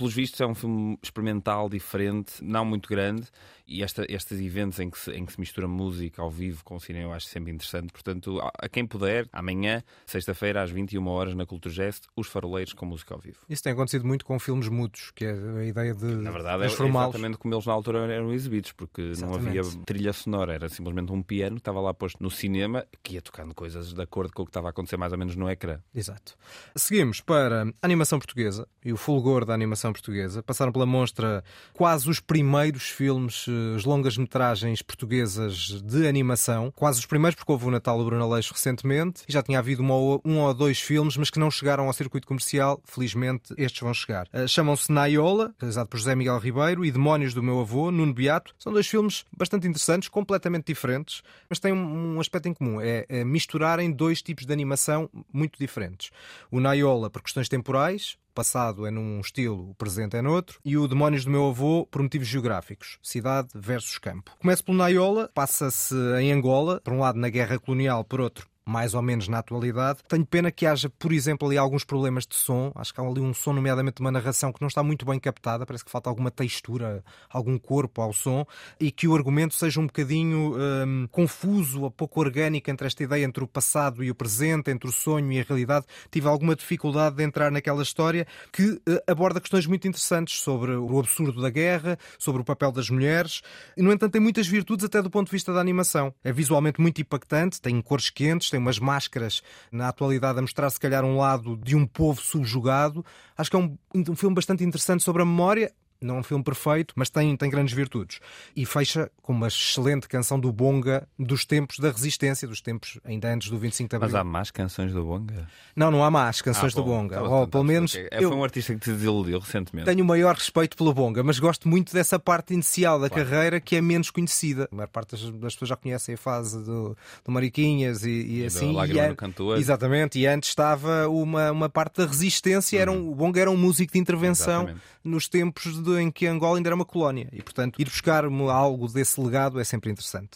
pelos 0.00 0.14
vistos 0.14 0.40
é 0.40 0.46
um 0.46 0.54
filme 0.54 0.98
experimental, 1.02 1.68
diferente, 1.68 2.42
não 2.42 2.64
muito 2.64 2.88
grande, 2.88 3.26
e 3.70 3.84
esta, 3.84 4.04
estes 4.08 4.40
eventos 4.40 4.80
em 4.80 4.90
que, 4.90 4.98
se, 4.98 5.12
em 5.12 5.24
que 5.24 5.32
se 5.32 5.38
mistura 5.38 5.68
música 5.68 6.20
ao 6.20 6.30
vivo 6.30 6.64
com 6.64 6.74
o 6.74 6.80
cinema 6.80 7.10
eu 7.10 7.12
acho 7.12 7.26
sempre 7.26 7.52
interessante. 7.52 7.92
Portanto, 7.92 8.40
a, 8.40 8.50
a 8.58 8.68
quem 8.68 8.84
puder, 8.84 9.28
amanhã, 9.32 9.84
sexta-feira, 10.06 10.62
às 10.62 10.70
21 10.70 11.06
horas 11.06 11.34
na 11.34 11.46
Culturgest, 11.46 12.06
os 12.16 12.26
faroleiros 12.26 12.72
com 12.72 12.84
música 12.86 13.14
ao 13.14 13.20
vivo. 13.20 13.38
Isso 13.48 13.62
tem 13.62 13.72
acontecido 13.72 14.04
muito 14.04 14.24
com 14.24 14.38
filmes 14.40 14.68
mudos, 14.68 15.12
que 15.14 15.24
é 15.24 15.32
a 15.32 15.64
ideia 15.64 15.94
de. 15.94 16.04
Na 16.04 16.32
verdade, 16.32 16.64
é 16.64 16.66
exatamente 16.66 17.38
como 17.38 17.54
eles 17.54 17.66
na 17.66 17.72
altura 17.72 18.12
eram 18.12 18.32
exibidos, 18.32 18.72
porque 18.72 19.02
exatamente. 19.02 19.42
não 19.44 19.48
havia 19.48 19.84
trilha 19.84 20.12
sonora, 20.12 20.54
era 20.54 20.68
simplesmente 20.68 21.12
um 21.12 21.22
piano 21.22 21.56
que 21.56 21.60
estava 21.60 21.80
lá 21.80 21.94
posto 21.94 22.20
no 22.20 22.30
cinema, 22.30 22.84
que 23.02 23.14
ia 23.14 23.22
tocando 23.22 23.54
coisas 23.54 23.92
de 23.92 24.02
acordo 24.02 24.32
com 24.32 24.42
o 24.42 24.46
que 24.46 24.50
estava 24.50 24.68
a 24.68 24.70
acontecer 24.70 24.96
mais 24.96 25.12
ou 25.12 25.18
menos 25.18 25.36
no 25.36 25.48
ecrã. 25.48 25.78
Exato. 25.94 26.36
Seguimos 26.74 27.20
para 27.20 27.62
a 27.62 27.66
animação 27.82 28.18
portuguesa 28.18 28.66
e 28.84 28.92
o 28.92 28.96
fulgor 28.96 29.44
da 29.44 29.54
animação 29.54 29.89
portuguesa. 29.92 30.42
Passaram 30.42 30.72
pela 30.72 30.86
mostra 30.86 31.42
quase 31.72 32.08
os 32.08 32.20
primeiros 32.20 32.84
filmes 32.84 33.46
eh, 33.48 33.76
as 33.76 33.84
longas-metragens 33.84 34.82
portuguesas 34.82 35.80
de 35.82 36.06
animação, 36.06 36.72
quase 36.74 36.98
os 36.98 37.06
primeiros, 37.06 37.34
porque 37.34 37.50
houve 37.50 37.66
o 37.66 37.70
Natal 37.70 37.98
do 37.98 38.04
Bruno 38.04 38.24
Aleixo 38.24 38.52
recentemente, 38.52 39.22
e 39.28 39.32
já 39.32 39.42
tinha 39.42 39.58
havido 39.58 39.82
uma, 39.82 39.94
um 40.24 40.40
ou 40.40 40.54
dois 40.54 40.80
filmes, 40.80 41.16
mas 41.16 41.30
que 41.30 41.38
não 41.38 41.50
chegaram 41.50 41.86
ao 41.86 41.92
circuito 41.92 42.26
comercial, 42.26 42.80
felizmente 42.84 43.54
estes 43.56 43.80
vão 43.80 43.94
chegar. 43.94 44.26
Uh, 44.32 44.46
Chamam-se 44.46 44.90
Naiola, 44.92 45.54
realizado 45.58 45.88
por 45.88 45.98
José 45.98 46.14
Miguel 46.14 46.38
Ribeiro, 46.38 46.84
e 46.84 46.90
Demónios 46.90 47.34
do 47.34 47.42
Meu 47.42 47.60
Avô, 47.60 47.90
Nuno 47.90 48.12
Beato. 48.12 48.54
São 48.58 48.72
dois 48.72 48.86
filmes 48.86 49.24
bastante 49.36 49.66
interessantes, 49.66 50.08
completamente 50.08 50.66
diferentes, 50.66 51.22
mas 51.48 51.58
têm 51.58 51.72
um, 51.72 52.16
um 52.16 52.20
aspecto 52.20 52.48
em 52.48 52.54
comum: 52.54 52.80
é, 52.80 53.06
é 53.08 53.24
misturarem 53.24 53.90
dois 53.90 54.22
tipos 54.22 54.46
de 54.46 54.52
animação 54.52 55.08
muito 55.32 55.58
diferentes. 55.58 56.10
O 56.50 56.60
Naiola, 56.60 57.10
por 57.10 57.22
questões 57.22 57.48
temporais, 57.48 58.16
passado 58.32 58.86
é 58.86 58.90
num 58.90 59.20
estilo, 59.20 59.70
o 59.70 59.74
presente 59.74 60.16
é 60.16 60.22
noutro, 60.22 60.58
e 60.64 60.76
o 60.76 60.88
Demónios 60.88 61.24
do 61.24 61.30
Meu 61.30 61.48
Avô 61.48 61.86
por 61.90 62.02
motivos 62.02 62.28
geográficos, 62.28 62.98
cidade 63.02 63.48
versus 63.54 63.98
campo. 63.98 64.32
Começa 64.38 64.62
pelo 64.62 64.78
Naiola, 64.78 65.30
passa-se 65.34 65.94
em 66.20 66.32
Angola, 66.32 66.80
por 66.82 66.92
um 66.92 67.00
lado 67.00 67.18
na 67.18 67.28
guerra 67.28 67.58
colonial, 67.58 68.04
por 68.04 68.20
outro 68.20 68.49
mais 68.70 68.94
ou 68.94 69.02
menos 69.02 69.26
na 69.26 69.38
atualidade. 69.38 69.98
Tenho 70.08 70.24
pena 70.24 70.50
que 70.52 70.64
haja, 70.64 70.88
por 70.88 71.12
exemplo, 71.12 71.48
ali 71.48 71.58
alguns 71.58 71.82
problemas 71.82 72.24
de 72.24 72.36
som. 72.36 72.70
Acho 72.76 72.94
que 72.94 73.00
há 73.00 73.04
ali 73.04 73.20
um 73.20 73.34
som, 73.34 73.52
nomeadamente 73.52 74.00
uma 74.00 74.12
narração, 74.12 74.52
que 74.52 74.60
não 74.60 74.68
está 74.68 74.80
muito 74.82 75.04
bem 75.04 75.18
captada. 75.18 75.66
Parece 75.66 75.84
que 75.84 75.90
falta 75.90 76.08
alguma 76.08 76.30
textura, 76.30 77.02
algum 77.28 77.58
corpo 77.58 78.00
ao 78.00 78.12
som. 78.12 78.46
E 78.78 78.92
que 78.92 79.08
o 79.08 79.14
argumento 79.16 79.54
seja 79.54 79.80
um 79.80 79.86
bocadinho 79.86 80.54
hum, 80.56 81.08
confuso, 81.10 81.82
ou 81.82 81.90
pouco 81.90 82.20
orgânico 82.20 82.70
entre 82.70 82.86
esta 82.86 83.02
ideia 83.02 83.24
entre 83.24 83.42
o 83.42 83.48
passado 83.48 84.04
e 84.04 84.10
o 84.10 84.14
presente, 84.14 84.70
entre 84.70 84.88
o 84.88 84.92
sonho 84.92 85.32
e 85.32 85.40
a 85.40 85.42
realidade. 85.42 85.86
Tive 86.10 86.28
alguma 86.28 86.54
dificuldade 86.54 87.16
de 87.16 87.24
entrar 87.24 87.50
naquela 87.50 87.82
história 87.82 88.24
que 88.52 88.62
uh, 88.70 88.82
aborda 89.06 89.40
questões 89.40 89.66
muito 89.66 89.88
interessantes 89.88 90.40
sobre 90.40 90.76
o 90.76 91.00
absurdo 91.00 91.42
da 91.42 91.50
guerra, 91.50 91.98
sobre 92.18 92.40
o 92.40 92.44
papel 92.44 92.70
das 92.70 92.88
mulheres. 92.88 93.42
E, 93.76 93.82
no 93.82 93.92
entanto, 93.92 94.12
tem 94.12 94.20
muitas 94.20 94.46
virtudes 94.46 94.84
até 94.84 95.02
do 95.02 95.10
ponto 95.10 95.26
de 95.26 95.32
vista 95.32 95.52
da 95.52 95.60
animação. 95.60 96.14
É 96.22 96.32
visualmente 96.32 96.80
muito 96.80 97.00
impactante, 97.00 97.60
tem 97.60 97.80
cores 97.82 98.10
quentes, 98.10 98.48
tem 98.48 98.59
umas 98.60 98.78
máscaras 98.78 99.42
na 99.70 99.88
atualidade 99.88 100.38
a 100.38 100.42
mostrar 100.42 100.70
se 100.70 100.78
calhar 100.80 101.04
um 101.04 101.16
lado 101.16 101.56
de 101.56 101.74
um 101.74 101.86
povo 101.86 102.20
subjugado. 102.20 103.04
Acho 103.36 103.50
que 103.50 103.56
é 103.56 103.58
um, 103.58 103.76
um 103.94 104.16
filme 104.16 104.34
bastante 104.34 104.64
interessante 104.64 105.02
sobre 105.02 105.22
a 105.22 105.24
memória. 105.24 105.72
Não 106.00 106.16
é 106.16 106.18
um 106.20 106.22
filme 106.22 106.42
perfeito, 106.42 106.94
mas 106.96 107.10
tem, 107.10 107.36
tem 107.36 107.50
grandes 107.50 107.74
virtudes. 107.74 108.20
E 108.56 108.64
fecha 108.64 109.10
com 109.22 109.32
uma 109.32 109.48
excelente 109.48 110.08
canção 110.08 110.40
do 110.40 110.50
Bonga 110.52 111.06
dos 111.18 111.44
tempos 111.44 111.78
da 111.78 111.90
resistência, 111.90 112.48
dos 112.48 112.60
tempos 112.60 112.98
ainda 113.04 113.32
antes 113.32 113.50
do 113.50 113.58
25 113.58 113.88
de 113.90 113.96
Abril. 113.96 114.10
Mas 114.10 114.20
há 114.20 114.24
más 114.24 114.50
canções 114.50 114.92
do 114.92 115.04
Bonga? 115.04 115.46
Não, 115.76 115.90
não 115.90 116.02
há 116.02 116.10
más 116.10 116.40
canções 116.40 116.72
ah, 116.72 116.76
do 116.76 116.84
bom, 116.84 117.02
Bonga. 117.02 117.16
tá 117.16 117.22
Ou, 117.22 117.46
pelo 117.46 117.64
menos. 117.64 117.94
Okay. 117.94 118.08
É, 118.10 118.24
eu 118.24 118.28
foi 118.30 118.38
um 118.38 118.42
artista 118.44 118.72
que 118.74 118.80
te 118.80 118.92
desiludiu 118.92 119.38
recentemente. 119.38 119.86
Tenho 119.86 120.02
o 120.02 120.06
maior 120.06 120.34
respeito 120.34 120.76
pelo 120.76 120.92
Bonga, 120.94 121.22
mas 121.22 121.38
gosto 121.38 121.68
muito 121.68 121.92
dessa 121.92 122.18
parte 122.18 122.54
inicial 122.54 122.98
da 122.98 123.08
Claro. 123.10 123.24
carreira 123.28 123.60
que 123.60 123.76
é 123.76 123.80
menos 123.80 124.10
conhecida. 124.10 124.68
A 124.72 124.74
maior 124.74 124.88
parte 124.88 125.10
das, 125.12 125.20
das 125.38 125.52
pessoas 125.54 125.68
já 125.68 125.76
conhecem 125.76 126.14
a 126.14 126.18
fase 126.18 126.58
do, 126.64 126.96
do 127.24 127.30
Mariquinhas 127.30 128.04
e, 128.04 128.10
e 128.10 128.40
E 128.42 128.46
assim. 128.46 128.74
E 128.80 129.08
no 129.08 129.16
Canto 129.16 129.44
Ouro. 129.44 129.60
Exatamente, 129.60 130.18
e 130.18 130.26
antes 130.26 130.48
estava 130.48 131.08
uma, 131.08 131.50
uma 131.52 131.68
parte 131.68 131.98
da 131.98 132.06
resistência. 132.06 132.78
Era 132.78 132.90
um, 132.90 133.10
o 133.10 133.14
Bonga 133.14 133.40
era 133.40 133.50
um 133.50 133.56
músico 133.56 133.92
de 133.92 133.98
intervenção 133.98 134.30
Uhum. 134.64 134.68
Exatamente. 134.70 134.80
nos 135.04 135.28
tempos 135.28 135.82
de- 135.82 135.89
em 135.98 136.10
que 136.10 136.26
Angola 136.26 136.56
ainda 136.56 136.68
era 136.68 136.74
uma 136.74 136.84
colónia. 136.84 137.28
E, 137.32 137.42
portanto, 137.42 137.80
ir 137.80 137.84
buscar 137.84 138.24
algo 138.24 138.88
desse 138.88 139.20
legado 139.20 139.58
é 139.58 139.64
sempre 139.64 139.90
interessante. 139.90 140.30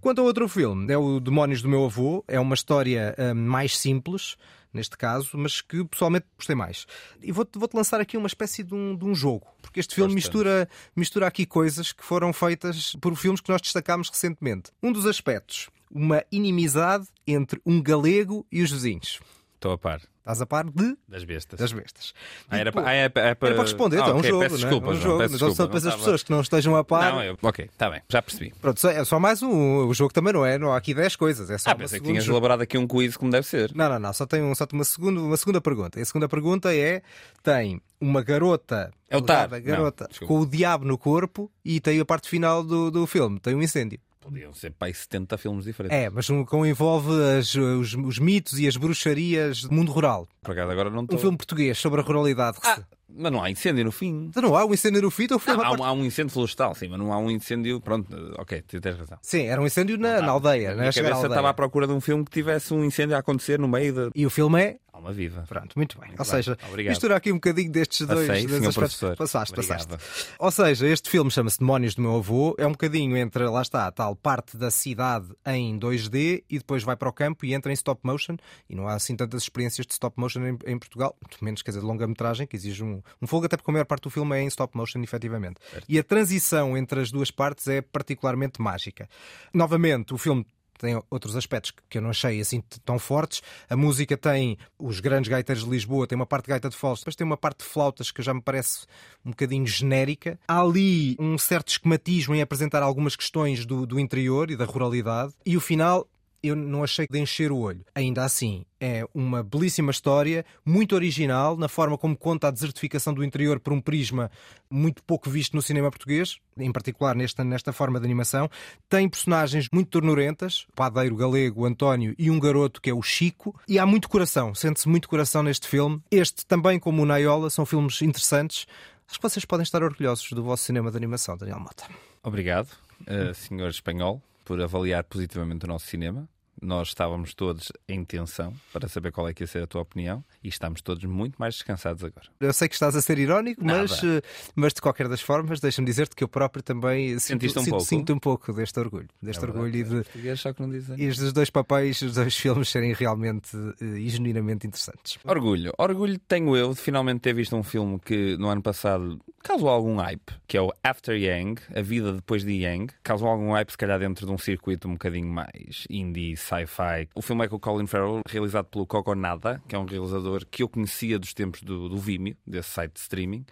Quanto 0.00 0.20
ao 0.20 0.26
outro 0.26 0.48
filme, 0.48 0.92
é 0.92 0.96
o 0.96 1.20
Demónios 1.20 1.62
do 1.62 1.68
Meu 1.68 1.84
Avô. 1.84 2.24
É 2.28 2.38
uma 2.38 2.54
história 2.54 3.14
hum, 3.18 3.34
mais 3.34 3.76
simples, 3.76 4.36
neste 4.72 4.96
caso, 4.96 5.30
mas 5.34 5.60
que 5.60 5.84
pessoalmente 5.84 6.26
gostei 6.36 6.54
mais. 6.54 6.86
E 7.22 7.32
vou-te 7.32 7.58
vou-te 7.58 7.74
lançar 7.74 8.00
aqui 8.00 8.16
uma 8.16 8.26
espécie 8.26 8.62
de 8.62 8.74
um, 8.74 8.96
de 8.96 9.04
um 9.04 9.14
jogo, 9.14 9.46
porque 9.60 9.80
este 9.80 9.94
filme 9.94 10.14
mistura, 10.14 10.68
mistura 10.94 11.26
aqui 11.26 11.46
coisas 11.46 11.92
que 11.92 12.04
foram 12.04 12.32
feitas 12.32 12.94
por 13.00 13.16
filmes 13.16 13.40
que 13.40 13.50
nós 13.50 13.60
destacámos 13.60 14.08
recentemente. 14.08 14.70
Um 14.82 14.92
dos 14.92 15.06
aspectos, 15.06 15.70
uma 15.90 16.22
inimizade 16.30 17.08
entre 17.26 17.60
um 17.64 17.82
galego 17.82 18.46
e 18.52 18.62
os 18.62 18.70
vizinhos. 18.70 19.18
Estou 19.56 19.72
a 19.72 19.78
par 19.78 20.00
Estás 20.18 20.40
a 20.42 20.46
par 20.46 20.64
de 20.68 20.96
das 21.08 21.22
bestas. 21.24 21.58
das 21.60 21.72
bestas. 21.72 22.12
Ah, 22.50 22.58
era, 22.58 22.70
E, 22.70 22.72
pô, 22.72 22.82
pa- 22.82 22.88
ah, 22.88 22.92
é, 22.92 23.08
pa- 23.08 23.20
é 23.20 23.34
para... 23.36 23.54
para 23.54 23.62
responder, 23.62 23.96
ah, 23.98 24.00
então, 24.00 24.16
é 24.16 24.18
um 24.18 24.22
jogo, 24.24 24.40
peço 24.40 24.54
é? 24.54 24.58
desculpa, 24.58 24.86
É 24.86 24.90
um 24.90 24.94
jogo. 25.00 25.18
peço 25.18 25.36
Então, 25.36 25.48
desculpa, 25.48 25.54
só 25.54 25.80
para 25.80 25.88
as 25.94 25.96
pessoas 26.00 26.22
que 26.24 26.30
não 26.32 26.40
estejam 26.40 26.74
a 26.76 26.82
par. 26.84 27.12
Não, 27.12 27.22
eu... 27.22 27.38
ok, 27.40 27.64
está 27.64 27.88
bem, 27.88 28.02
já 28.08 28.20
percebi. 28.20 28.52
Pronto, 28.60 28.80
só- 28.80 28.90
é 28.90 29.04
só 29.04 29.20
mais 29.20 29.40
um. 29.42 29.86
O 29.86 29.94
jogo 29.94 30.12
também 30.12 30.32
não 30.32 30.44
é. 30.44 30.58
Não 30.58 30.72
há 30.72 30.76
aqui 30.76 30.92
10 30.94 31.14
coisas. 31.14 31.48
É 31.48 31.56
só 31.58 31.70
Ah, 31.70 31.72
uma 31.74 31.78
pensei 31.78 32.00
que 32.00 32.06
tinhas 32.06 32.24
jogo. 32.24 32.34
elaborado 32.38 32.60
aqui 32.62 32.76
um 32.76 32.88
quiz 32.88 33.16
como 33.16 33.30
deve 33.30 33.46
ser. 33.46 33.72
Não, 33.72 33.88
não, 33.88 34.00
não. 34.00 34.12
Só 34.12 34.26
tem, 34.26 34.42
um, 34.42 34.52
só 34.52 34.66
tem 34.66 34.76
uma, 34.76 34.84
segunda, 34.84 35.20
uma 35.20 35.36
segunda 35.36 35.60
pergunta. 35.60 35.98
E 36.00 36.02
a 36.02 36.04
segunda 36.04 36.28
pergunta 36.28 36.74
é: 36.74 37.02
tem 37.42 37.80
uma 38.00 38.20
garota. 38.20 38.92
É 39.08 39.16
o 39.16 39.22
Tar. 39.22 39.48
garota 39.60 40.08
Não, 40.20 40.26
com 40.26 40.40
o 40.40 40.46
diabo 40.46 40.84
no 40.84 40.98
corpo 40.98 41.48
e 41.64 41.78
tem 41.80 42.00
a 42.00 42.04
parte 42.04 42.28
final 42.28 42.64
do, 42.64 42.90
do 42.90 43.06
filme. 43.06 43.38
Tem 43.38 43.54
um 43.54 43.62
incêndio. 43.62 44.00
Podiam 44.26 44.52
ser 44.52 44.70
pai 44.72 44.92
70 44.92 45.38
filmes 45.38 45.64
diferentes. 45.64 45.96
É, 45.96 46.10
mas 46.10 46.28
um, 46.28 46.44
com 46.44 46.66
envolve 46.66 47.10
as- 47.38 47.54
os, 47.54 47.94
os 47.94 48.18
mitos 48.18 48.58
e 48.58 48.66
as 48.66 48.76
bruxarias 48.76 49.62
do 49.62 49.72
mundo 49.72 49.92
rural. 49.92 50.26
Por 50.42 50.50
acaso 50.52 50.70
agora 50.72 50.90
não 50.90 51.00
Um 51.00 51.04
estou. 51.04 51.18
filme 51.18 51.36
português 51.36 51.78
sobre 51.78 52.00
a 52.00 52.04
ruralidade. 52.04 52.58
Ah, 52.64 52.80
mas 53.08 53.32
não 53.32 53.42
há 53.42 53.50
incêndio 53.50 53.84
no 53.84 53.92
fim. 53.92 54.26
Então 54.28 54.42
não 54.42 54.56
há 54.56 54.64
um 54.64 54.74
incêndio 54.74 55.00
no 55.00 55.10
fim, 55.10 55.24
então 55.24 55.38
filme. 55.38 55.62
Não, 55.62 55.70
há, 55.70 55.72
um, 55.72 55.84
há 55.84 55.92
um 55.92 56.04
incêndio 56.04 56.32
florestal, 56.32 56.74
sim, 56.74 56.88
mas 56.88 56.98
não 56.98 57.12
há 57.12 57.18
um 57.18 57.30
incêndio. 57.30 57.80
Pronto, 57.80 58.08
ok, 58.36 58.62
tu 58.62 58.80
tens 58.80 58.96
razão. 58.96 59.16
Sim, 59.22 59.44
era 59.46 59.60
um 59.62 59.66
incêndio 59.66 59.96
na, 59.96 60.20
na 60.20 60.32
aldeia. 60.32 60.70
Na 60.70 60.74
né? 60.74 60.80
minha 60.82 60.92
Chegar 60.92 61.06
à 61.06 61.10
cabeça 61.10 61.26
aldeia. 61.26 61.34
estava 61.36 61.50
à 61.50 61.54
procura 61.54 61.86
de 61.86 61.92
um 61.92 62.00
filme 62.00 62.24
que 62.24 62.30
tivesse 62.32 62.74
um 62.74 62.84
incêndio 62.84 63.16
a 63.16 63.20
acontecer 63.20 63.58
no 63.60 63.68
meio 63.68 63.94
da 63.94 64.10
E 64.14 64.26
o 64.26 64.30
filme 64.30 64.60
é 64.60 64.76
alma 64.96 65.12
viva. 65.12 65.44
Pronto, 65.48 65.74
muito 65.76 65.98
bem. 65.98 66.10
Ou 66.10 66.16
bem, 66.16 66.24
seja, 66.24 66.58
obrigado. 66.68 66.92
misturar 66.92 67.18
aqui 67.18 67.30
um 67.30 67.36
bocadinho 67.36 67.70
destes 67.70 68.06
dois, 68.06 68.26
senhor 68.26 68.44
aspectos. 68.44 68.74
professor. 68.76 69.16
Passaste, 69.16 69.54
Obrigado. 69.54 69.88
passaste. 69.98 70.30
Ou 70.38 70.50
seja, 70.50 70.86
este 70.88 71.10
filme 71.10 71.30
chama-se 71.30 71.58
Demónios 71.58 71.94
do 71.94 72.02
Meu 72.02 72.16
Avô. 72.16 72.54
É 72.58 72.66
um 72.66 72.72
bocadinho 72.72 73.16
entre, 73.16 73.44
lá 73.44 73.62
está, 73.62 73.86
a 73.86 73.92
tal 73.92 74.16
parte 74.16 74.56
da 74.56 74.70
cidade 74.70 75.28
em 75.46 75.78
2D 75.78 76.44
e 76.48 76.58
depois 76.58 76.82
vai 76.82 76.96
para 76.96 77.08
o 77.08 77.12
campo 77.12 77.44
e 77.44 77.54
entra 77.54 77.70
em 77.70 77.74
stop 77.74 78.00
motion. 78.04 78.36
E 78.68 78.74
não 78.74 78.88
há 78.88 78.94
assim 78.94 79.16
tantas 79.16 79.42
experiências 79.42 79.86
de 79.86 79.92
stop 79.92 80.18
motion 80.18 80.40
em, 80.46 80.58
em 80.66 80.78
Portugal, 80.78 81.16
muito 81.20 81.44
menos, 81.44 81.62
quer 81.62 81.70
dizer, 81.70 81.80
de 81.80 81.86
longa-metragem, 81.86 82.46
que 82.46 82.56
exige 82.56 82.82
um, 82.82 83.02
um 83.20 83.26
fogo, 83.26 83.46
até 83.46 83.56
porque 83.56 83.70
a 83.70 83.72
maior 83.72 83.84
parte 83.84 84.04
do 84.04 84.10
filme 84.10 84.36
é 84.36 84.42
em 84.42 84.46
stop 84.46 84.76
motion, 84.76 85.02
efetivamente. 85.02 85.56
E 85.88 85.98
a 85.98 86.02
transição 86.04 86.76
entre 86.76 87.00
as 87.00 87.10
duas 87.10 87.30
partes 87.30 87.68
é 87.68 87.80
particularmente 87.80 88.60
mágica. 88.60 89.08
Novamente, 89.52 90.14
o 90.14 90.18
filme 90.18 90.46
tem 90.78 91.00
outros 91.10 91.36
aspectos 91.36 91.72
que 91.88 91.98
eu 91.98 92.02
não 92.02 92.10
achei 92.10 92.40
assim 92.40 92.62
tão 92.84 92.98
fortes. 92.98 93.42
A 93.68 93.76
música 93.76 94.16
tem 94.16 94.58
os 94.78 95.00
grandes 95.00 95.28
gaiteiros 95.28 95.64
de 95.64 95.70
Lisboa, 95.70 96.06
tem 96.06 96.16
uma 96.16 96.26
parte 96.26 96.44
de 96.44 96.50
gaita 96.50 96.68
de 96.68 96.76
foles, 96.76 97.00
depois 97.00 97.16
tem 97.16 97.26
uma 97.26 97.36
parte 97.36 97.58
de 97.58 97.64
flautas 97.64 98.10
que 98.10 98.22
já 98.22 98.32
me 98.32 98.42
parece 98.42 98.86
um 99.24 99.30
bocadinho 99.30 99.66
genérica. 99.66 100.38
Há 100.46 100.60
ali 100.60 101.16
um 101.18 101.36
certo 101.38 101.68
esquematismo 101.68 102.34
em 102.34 102.42
apresentar 102.42 102.82
algumas 102.82 103.16
questões 103.16 103.64
do, 103.64 103.86
do 103.86 103.98
interior 103.98 104.50
e 104.50 104.56
da 104.56 104.64
ruralidade. 104.64 105.32
E 105.44 105.56
o 105.56 105.60
final. 105.60 106.08
Eu 106.46 106.56
não 106.56 106.84
achei 106.84 107.06
de 107.10 107.18
encher 107.18 107.50
o 107.50 107.58
olho. 107.58 107.84
Ainda 107.94 108.24
assim, 108.24 108.64
é 108.80 109.04
uma 109.14 109.42
belíssima 109.42 109.90
história, 109.90 110.44
muito 110.64 110.94
original, 110.94 111.56
na 111.56 111.68
forma 111.68 111.96
como 111.96 112.16
conta 112.16 112.48
a 112.48 112.50
desertificação 112.50 113.12
do 113.14 113.24
interior 113.24 113.58
por 113.58 113.72
um 113.72 113.80
prisma 113.80 114.30
muito 114.70 115.02
pouco 115.02 115.30
visto 115.30 115.54
no 115.54 115.62
cinema 115.62 115.90
português, 115.90 116.38
em 116.58 116.70
particular 116.70 117.14
nesta, 117.14 117.42
nesta 117.42 117.72
forma 117.72 117.98
de 117.98 118.04
animação. 118.04 118.50
Tem 118.88 119.08
personagens 119.08 119.68
muito 119.72 119.88
tornurentas, 119.88 120.66
o 120.70 120.72
padeiro 120.74 121.16
galego, 121.16 121.64
António, 121.64 122.14
e 122.18 122.30
um 122.30 122.38
garoto 122.38 122.80
que 122.80 122.90
é 122.90 122.94
o 122.94 123.02
Chico. 123.02 123.58
E 123.68 123.78
há 123.78 123.86
muito 123.86 124.08
coração, 124.08 124.54
sente-se 124.54 124.88
muito 124.88 125.08
coração 125.08 125.42
neste 125.42 125.66
filme. 125.66 126.00
Este, 126.10 126.46
também 126.46 126.78
como 126.78 127.02
o 127.02 127.06
Naiola, 127.06 127.50
são 127.50 127.64
filmes 127.64 128.02
interessantes. 128.02 128.66
Acho 129.08 129.18
que 129.18 129.22
vocês 129.22 129.44
podem 129.44 129.62
estar 129.62 129.82
orgulhosos 129.82 130.30
do 130.32 130.42
vosso 130.42 130.64
cinema 130.64 130.90
de 130.90 130.96
animação, 130.96 131.36
Daniel 131.36 131.60
Mota. 131.60 131.84
Obrigado, 132.22 132.68
eh, 133.06 133.32
senhor 133.34 133.68
espanhol, 133.68 134.20
por 134.44 134.60
avaliar 134.60 135.04
positivamente 135.04 135.64
o 135.64 135.68
nosso 135.68 135.86
cinema. 135.86 136.28
Nós 136.60 136.88
estávamos 136.88 137.34
todos 137.34 137.70
em 137.88 138.04
tensão 138.04 138.52
para 138.72 138.88
saber 138.88 139.12
qual 139.12 139.28
é 139.28 139.34
que 139.34 139.42
ia 139.42 139.46
ser 139.46 139.62
a 139.62 139.66
tua 139.66 139.82
opinião 139.82 140.24
e 140.42 140.48
estamos 140.48 140.80
todos 140.80 141.04
muito 141.04 141.36
mais 141.36 141.54
descansados 141.56 142.02
agora. 142.02 142.26
Eu 142.40 142.52
sei 142.52 142.68
que 142.68 142.74
estás 142.74 142.96
a 142.96 143.02
ser 143.02 143.18
irónico, 143.18 143.62
mas, 143.64 144.02
Nada. 144.02 144.18
eh, 144.18 144.22
mas 144.54 144.72
de 144.72 144.80
qualquer 144.80 145.08
das 145.08 145.20
formas, 145.20 145.60
deixa-me 145.60 145.86
dizer-te 145.86 146.16
que 146.16 146.24
eu 146.24 146.28
próprio 146.28 146.62
também 146.62 147.18
sinto, 147.18 147.44
um 147.44 147.48
sinto, 147.48 147.68
pouco? 147.70 147.84
sinto 147.84 148.12
um 148.14 148.18
pouco 148.18 148.52
deste 148.52 148.78
orgulho. 148.80 149.08
Deste 149.22 149.38
É 149.38 149.46
verdade, 149.46 149.64
orgulho 149.64 149.80
e 149.80 149.84
de, 149.84 150.04
português 150.04 150.40
só 150.40 150.52
que 150.52 150.60
não 150.62 150.70
dizem. 150.70 150.96
e 151.00 151.08
dos 151.08 151.32
dois 151.32 151.50
papéis, 151.50 152.00
os 152.02 152.14
dois 152.14 152.36
filmes 152.38 152.68
serem 152.68 152.92
realmente 152.94 153.56
eh, 153.80 153.84
e 153.98 154.08
genuinamente 154.08 154.66
interessantes. 154.66 155.18
Orgulho. 155.24 155.72
Orgulho 155.78 156.18
tenho 156.20 156.56
eu 156.56 156.72
de 156.72 156.80
finalmente 156.80 157.20
ter 157.20 157.34
visto 157.34 157.54
um 157.56 157.62
filme 157.62 157.98
que 157.98 158.36
no 158.38 158.48
ano 158.48 158.62
passado 158.62 159.20
causou 159.42 159.68
algum 159.68 159.96
hype, 159.96 160.32
que 160.48 160.56
é 160.56 160.60
o 160.60 160.72
After 160.82 161.14
Yang, 161.16 161.62
A 161.74 161.80
Vida 161.82 162.12
Depois 162.12 162.42
de 162.44 162.52
Yang. 162.52 162.92
Causou 163.02 163.28
algum 163.28 163.52
hype, 163.52 163.70
se 163.70 163.78
calhar, 163.78 163.98
dentro 163.98 164.26
de 164.26 164.32
um 164.32 164.38
circuito 164.38 164.88
um 164.88 164.92
bocadinho 164.92 165.28
mais 165.28 165.84
indie, 165.88 166.36
sci-fi. 166.46 167.08
O 167.14 167.22
filme 167.22 167.44
é 167.44 167.48
com 167.48 167.56
o 167.56 167.60
Colin 167.60 167.86
Farrell, 167.86 168.20
realizado 168.28 168.66
pelo 168.66 168.86
Coco 168.86 169.14
Nada, 169.14 169.60
que 169.66 169.74
é 169.74 169.78
um 169.78 169.84
realizador 169.84 170.46
que 170.48 170.62
eu 170.62 170.68
conhecia 170.68 171.18
dos 171.18 171.34
tempos 171.34 171.62
do, 171.62 171.88
do 171.88 171.98
Vimeo, 171.98 172.36
desse 172.46 172.70
site 172.70 172.92
de 172.92 173.00
streaming. 173.00 173.44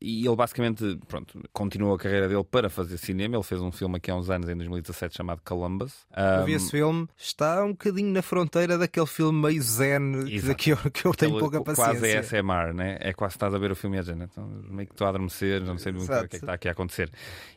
E 0.00 0.26
ele 0.26 0.36
basicamente, 0.36 0.98
pronto, 1.08 1.40
continuou 1.52 1.94
a 1.94 1.98
carreira 1.98 2.28
dele 2.28 2.44
para 2.44 2.68
fazer 2.68 2.96
cinema. 2.98 3.36
Ele 3.36 3.42
fez 3.42 3.60
um 3.60 3.72
filme 3.72 3.96
aqui 3.96 4.10
há 4.10 4.16
uns 4.16 4.30
anos, 4.30 4.48
em 4.48 4.56
2017, 4.56 5.16
chamado 5.16 5.40
Columbus. 5.44 6.06
Eu 6.16 6.44
vi 6.44 6.52
Um, 6.52 6.56
esse 6.56 6.70
filme, 6.70 7.08
está 7.16 7.64
um 7.64 7.70
bocadinho 7.70 8.12
na 8.12 8.22
fronteira 8.22 8.76
daquele 8.78 9.06
filme 9.06 9.40
meio 9.40 9.62
zen 9.62 10.24
que, 10.26 10.34
Exato. 10.34 10.56
que, 10.56 10.70
eu, 10.70 10.76
que 10.76 11.04
eu 11.06 11.14
tenho 11.14 11.36
Aquele 11.36 11.50
pouca 11.50 11.74
Quase 11.74 12.00
paciência. 12.00 12.38
ASMR, 12.40 12.74
né? 12.74 12.98
É 13.00 13.12
quase 13.12 13.32
que 13.32 13.36
estás 13.36 13.54
a 13.54 13.58
ver 13.58 13.70
o 13.70 13.76
filme 13.76 13.96
e 13.96 14.00
a 14.00 14.02
então, 14.02 14.46
meio 14.68 14.86
que 14.86 14.94
estou 14.94 15.06
a 15.06 15.10
adormecer. 15.10 15.62
não 15.62 15.78
sei 15.78 15.92
muito 15.92 16.04
o 16.04 16.08
que 16.08 16.24
é 16.24 16.28
que 16.28 16.36
está 16.36 16.54
aqui 16.54 16.68
a 16.68 16.72
acontecer. 16.72 17.10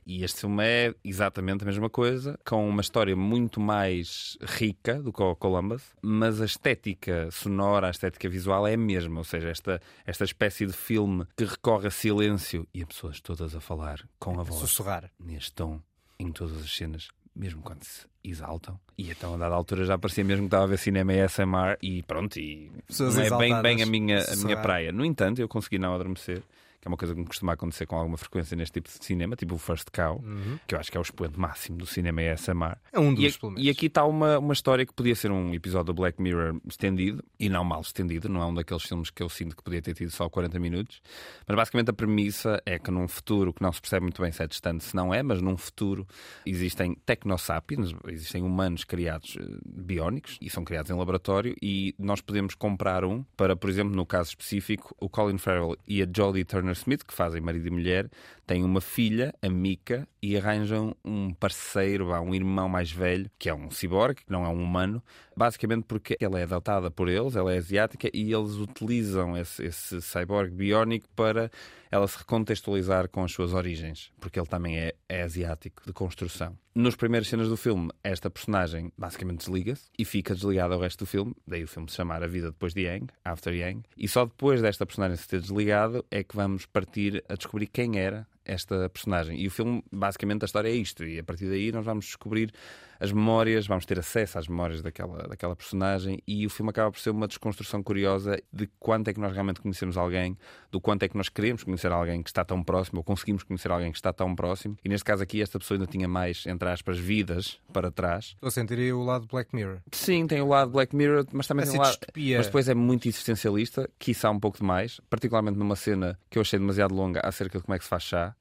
E 0.06 0.24
este 0.24 0.42
filme 0.42 0.64
é 0.64 0.94
exatamente 1.04 1.64
a 1.64 1.66
mesma 1.66 1.90
coisa, 1.90 2.40
com 2.46 2.68
uma 2.68 2.82
história 2.82 3.16
muito 3.16 3.60
mais 3.60 4.38
rica 4.42 5.02
do 5.02 5.12
que 5.12 5.22
o 5.22 5.36
Columbus, 5.36 5.84
mas 6.02 6.42
a 6.42 6.46
estética 6.46 7.30
sonora, 7.32 7.88
a 7.88 7.90
estética 7.90 8.30
visual 8.30 8.66
é 8.66 8.74
a 8.74 8.78
mesma, 8.78 9.18
ou 9.20 9.24
seja, 9.24 9.50
esta, 9.50 9.82
esta 10.06 10.24
espécie 10.24 10.66
de 10.66 10.74
filme 10.74 11.26
que 11.36 11.44
recorre 11.44 11.88
a 11.88 11.92
silêncio 11.92 12.27
e 12.74 12.82
a 12.82 12.86
pessoas 12.86 13.20
todas 13.22 13.56
a 13.56 13.62
falar 13.62 14.08
com 14.20 14.40
a 14.40 14.44
voz. 14.44 14.60
Sussurrar. 14.60 15.12
Neste 15.20 15.54
tom, 15.54 15.82
em 16.20 16.32
todas 16.32 16.58
as 16.58 16.76
cenas 16.76 17.10
mesmo 17.38 17.62
quando 17.62 17.84
se 17.84 18.06
exaltam. 18.24 18.80
E 18.98 19.12
então, 19.12 19.36
a 19.36 19.38
dada 19.38 19.54
altura, 19.54 19.86
já 19.86 19.98
parecia 19.98 20.24
mesmo 20.24 20.44
que 20.44 20.48
estava 20.48 20.64
a 20.64 20.68
ver 20.68 20.78
cinema 20.78 21.14
e 21.14 21.28
SMR 21.28 21.78
e 21.82 22.02
pronto, 22.04 22.38
e 22.40 22.72
Pessoas 22.88 23.16
não 23.16 23.24
é 23.24 23.38
bem, 23.38 23.62
bem 23.62 23.84
a 23.84 23.86
minha, 23.86 24.24
a 24.24 24.36
minha 24.36 24.58
praia. 24.58 24.92
No 24.92 25.06
entanto, 25.06 25.40
eu 25.40 25.48
consegui 25.48 25.78
não 25.78 25.94
adormecer. 25.94 26.42
Que 26.88 26.90
é 26.90 26.94
uma 26.94 26.98
coisa 26.98 27.14
que 27.14 27.20
me 27.20 27.28
costuma 27.28 27.54
acontecer 27.54 27.86
com 27.86 27.98
alguma 27.98 28.18
frequência 28.18 28.56
neste 28.56 28.74
tipo 28.74 28.88
de 28.88 29.04
cinema, 29.04 29.36
tipo 29.36 29.56
o 29.56 29.58
First 29.58 29.90
Cow, 29.92 30.24
que 30.66 30.74
eu 30.74 30.80
acho 30.80 30.90
que 30.90 30.98
é 30.98 31.00
o 31.00 31.04
expoente 31.04 31.38
máximo 31.40 31.78
do 31.78 31.86
cinema 31.86 32.22
e 32.22 32.36
SMR. 32.38 32.78
É 32.94 33.00
um 33.00 33.14
dos, 33.14 33.36
E, 33.36 33.40
pelo 33.40 33.52
menos. 33.52 33.68
e 33.68 33.70
aqui 33.70 33.88
está 33.88 34.06
uma, 34.06 34.40
uma 34.40 34.54
história 34.54 34.86
que 34.86 34.94
podia 34.94 35.16
ser 35.16 35.32
um 35.32 35.54
episódio 35.54 35.88
do 35.88 35.94
Black 35.94 36.22
Mirror 36.22 36.60
estendido, 36.68 37.24
e 37.40 37.50
não 37.50 37.64
mal 37.64 37.82
estendido, 37.82 38.30
não 38.30 38.42
é 38.42 38.46
um 38.46 38.54
daqueles 38.54 38.84
filmes 38.84 39.10
que 39.10 39.22
eu 39.22 39.30
sinto 39.30 39.56
que 39.56 39.64
podia 39.64 39.82
ter 39.82 39.94
tido 39.94 40.12
só 40.12 40.30
40 40.30 40.60
minutos. 40.60 41.02
Mas 41.46 41.56
basicamente 41.56 41.90
a 41.90 41.94
premissa 41.94 42.62
é 42.66 42.80
que 42.80 42.90
num 42.90 43.08
futuro, 43.08 43.54
que 43.54 43.62
não 43.62 43.72
se 43.72 43.82
percebe 43.82 44.04
muito 44.04 44.22
bem 44.22 44.32
se 44.32 44.42
é 44.44 44.48
distante, 44.48 44.84
se 44.84 44.96
não 44.96 45.14
é, 45.14 45.22
mas 45.22 45.42
num 45.42 45.58
futuro 45.58 46.08
existem 46.46 46.96
tecnosapiens, 47.06 47.94
existem 48.08 48.44
humanos 48.44 48.84
criados 48.84 49.38
eh, 49.40 49.44
biónicos 49.66 50.38
e 50.42 50.50
são 50.50 50.64
criados 50.64 50.90
em 50.90 50.94
laboratório, 50.96 51.56
e 51.62 51.94
nós 52.00 52.22
podemos 52.22 52.56
comprar 52.56 53.04
um 53.04 53.24
para, 53.36 53.56
por 53.56 53.70
exemplo, 53.70 53.96
no 53.96 54.06
caso 54.06 54.30
específico, 54.30 54.96
o 55.00 55.10
Colin 55.10 55.38
Farrell 55.38 55.76
e 55.88 56.02
a 56.02 56.08
Jodie 56.16 56.46
Turner-Smith, 56.78 57.04
que 57.04 57.14
fazem 57.14 57.42
marido 57.42 57.68
e 57.68 57.72
mulher, 57.72 58.10
têm 58.46 58.64
uma 58.64 58.82
filha, 58.82 59.34
a 59.42 59.50
Mika, 59.50 60.08
e 60.22 60.38
arranjam 60.38 60.96
um 61.04 61.34
parceiro, 61.34 62.10
um 62.22 62.34
irmão 62.34 62.70
mais 62.70 62.92
velho, 62.92 63.30
que 63.38 63.50
é 63.50 63.54
um 63.54 63.70
ciborgue, 63.72 64.24
que 64.24 64.32
não 64.32 64.46
é 64.46 64.50
um 64.50 64.62
humano, 64.62 65.02
basicamente 65.36 65.86
porque 65.86 66.18
ela 66.20 66.40
é 66.40 66.44
adotada 66.44 66.92
por 66.92 67.10
eles, 67.10 67.36
ela 67.36 67.54
é 67.54 67.58
asiática, 67.58 68.10
e 68.14 68.34
eles 68.34 68.56
utilizam 68.56 69.36
esse, 69.38 69.66
esse 69.66 70.02
cyborg 70.02 70.52
biónico 70.52 71.08
para 71.16 71.50
ela 71.90 72.08
se 72.08 72.18
recontextualizar 72.18 73.10
com 73.10 73.24
as 73.24 73.32
suas 73.32 73.54
origens, 73.54 74.12
porque 74.20 74.40
ele 74.40 74.48
também 74.48 74.78
é, 74.78 74.94
é 75.08 75.24
asiático, 75.24 75.84
de 75.86 75.94
construção. 75.94 76.58
Nas 76.80 76.96
primeiras 76.96 77.28
cenas 77.28 77.50
do 77.50 77.58
filme, 77.58 77.90
esta 78.04 78.30
personagem 78.30 78.94
basicamente 78.96 79.40
desliga-se 79.40 79.90
e 79.98 80.06
fica 80.06 80.36
desligada 80.36 80.76
ao 80.76 80.80
resto 80.80 81.00
do 81.00 81.08
filme, 81.08 81.34
daí 81.48 81.64
o 81.64 81.68
filme 81.68 81.90
se 81.90 81.96
chamar 81.96 82.22
A 82.22 82.28
Vida 82.28 82.52
Depois 82.52 82.72
de 82.72 82.82
Yang, 82.82 83.08
After 83.26 83.52
Yang, 83.52 83.82
e 83.98 84.08
só 84.08 84.26
depois 84.26 84.62
desta 84.62 84.86
personagem 84.86 85.18
se 85.18 85.28
ter 85.28 85.42
desligado 85.42 86.06
é 86.12 86.24
que 86.24 86.36
vamos 86.36 86.68
partir 86.68 87.24
a 87.28 87.34
descobrir 87.34 87.66
quem 87.66 87.98
era 87.98 88.28
esta 88.46 88.88
personagem. 88.90 89.42
E 89.42 89.48
o 89.48 89.50
filme, 89.50 89.84
basicamente, 89.92 90.44
a 90.44 90.46
história 90.46 90.70
é 90.70 90.76
isto, 90.76 91.04
e 91.04 91.18
a 91.18 91.24
partir 91.24 91.50
daí 91.50 91.72
nós 91.72 91.84
vamos 91.84 92.06
descobrir 92.06 92.54
as 93.00 93.12
memórias, 93.12 93.68
vamos 93.68 93.86
ter 93.86 94.00
acesso 94.00 94.40
às 94.40 94.48
memórias 94.48 94.82
daquela, 94.82 95.28
daquela 95.28 95.56
personagem, 95.56 96.22
e 96.28 96.46
o 96.46 96.50
filme 96.50 96.70
acaba 96.70 96.92
por 96.92 97.00
ser 97.00 97.12
uma 97.12 97.28
desconstrução 97.28 97.82
curiosa 97.84 98.42
de 98.52 98.68
quanto 98.80 99.10
é 99.10 99.14
que 99.14 99.20
nós 99.20 99.32
realmente 99.34 99.62
conhecemos 99.62 99.98
alguém, 99.98 100.38
do 100.72 100.80
quanto 100.80 101.04
é 101.04 101.10
que 101.10 101.18
nós 101.18 101.30
queremos 101.30 101.64
conhecer 101.64 101.92
alguém 101.92 102.22
que 102.22 102.30
está 102.30 102.44
tão 102.44 102.64
próximo, 102.64 103.00
ou 103.00 103.04
conseguimos 103.04 103.44
conhecer 103.44 103.72
alguém 103.72 103.92
que 103.92 103.98
está 103.98 104.12
tão 104.12 104.36
próximo. 104.36 104.78
E 104.84 104.90
neste 104.90 105.06
caso 105.06 105.24
aqui, 105.24 105.42
esta 105.42 105.60
pessoa 105.60 105.78
ainda 105.78 105.88
tinha 105.88 106.08
mais, 106.08 106.46
entre 106.46 106.70
aspas, 106.70 106.98
vidas 106.98 107.60
para 107.72 107.92
trás. 107.92 108.34
Estou 108.36 108.48
a 108.48 108.52
sentir 108.52 108.94
o 108.94 109.04
lado 109.04 109.28
Black 109.28 109.56
Mirror. 109.56 109.80
Sim, 109.92 110.28
tem 110.28 110.42
o 110.42 110.48
lado 110.48 110.72
Black 110.72 110.96
Mirror, 110.96 111.26
mas 111.32 111.48
também 111.48 111.64
Essa 111.64 111.72
tem 111.72 111.80
o 111.80 111.84
lado. 111.84 111.92
distopia. 111.92 112.38
Mas 112.38 112.46
depois 112.48 112.70
é 112.70 112.74
muito 112.74 113.08
existencialista, 113.08 113.90
quiçá 114.00 114.30
um 114.30 114.40
pouco 114.40 114.58
demais, 114.58 115.00
particularmente 115.10 115.58
numa 115.58 115.76
cena 115.76 116.18
que 116.30 116.38
eu 116.38 116.42
achei 116.42 116.60
demasiado 116.60 116.94
longa 116.94 117.22
acerca 117.24 117.58
de 117.58 117.64
como 117.64 117.76
é 117.76 117.78
que 117.78 117.84
se 117.84 117.90
faz 117.90 118.04
chá. 118.04 118.36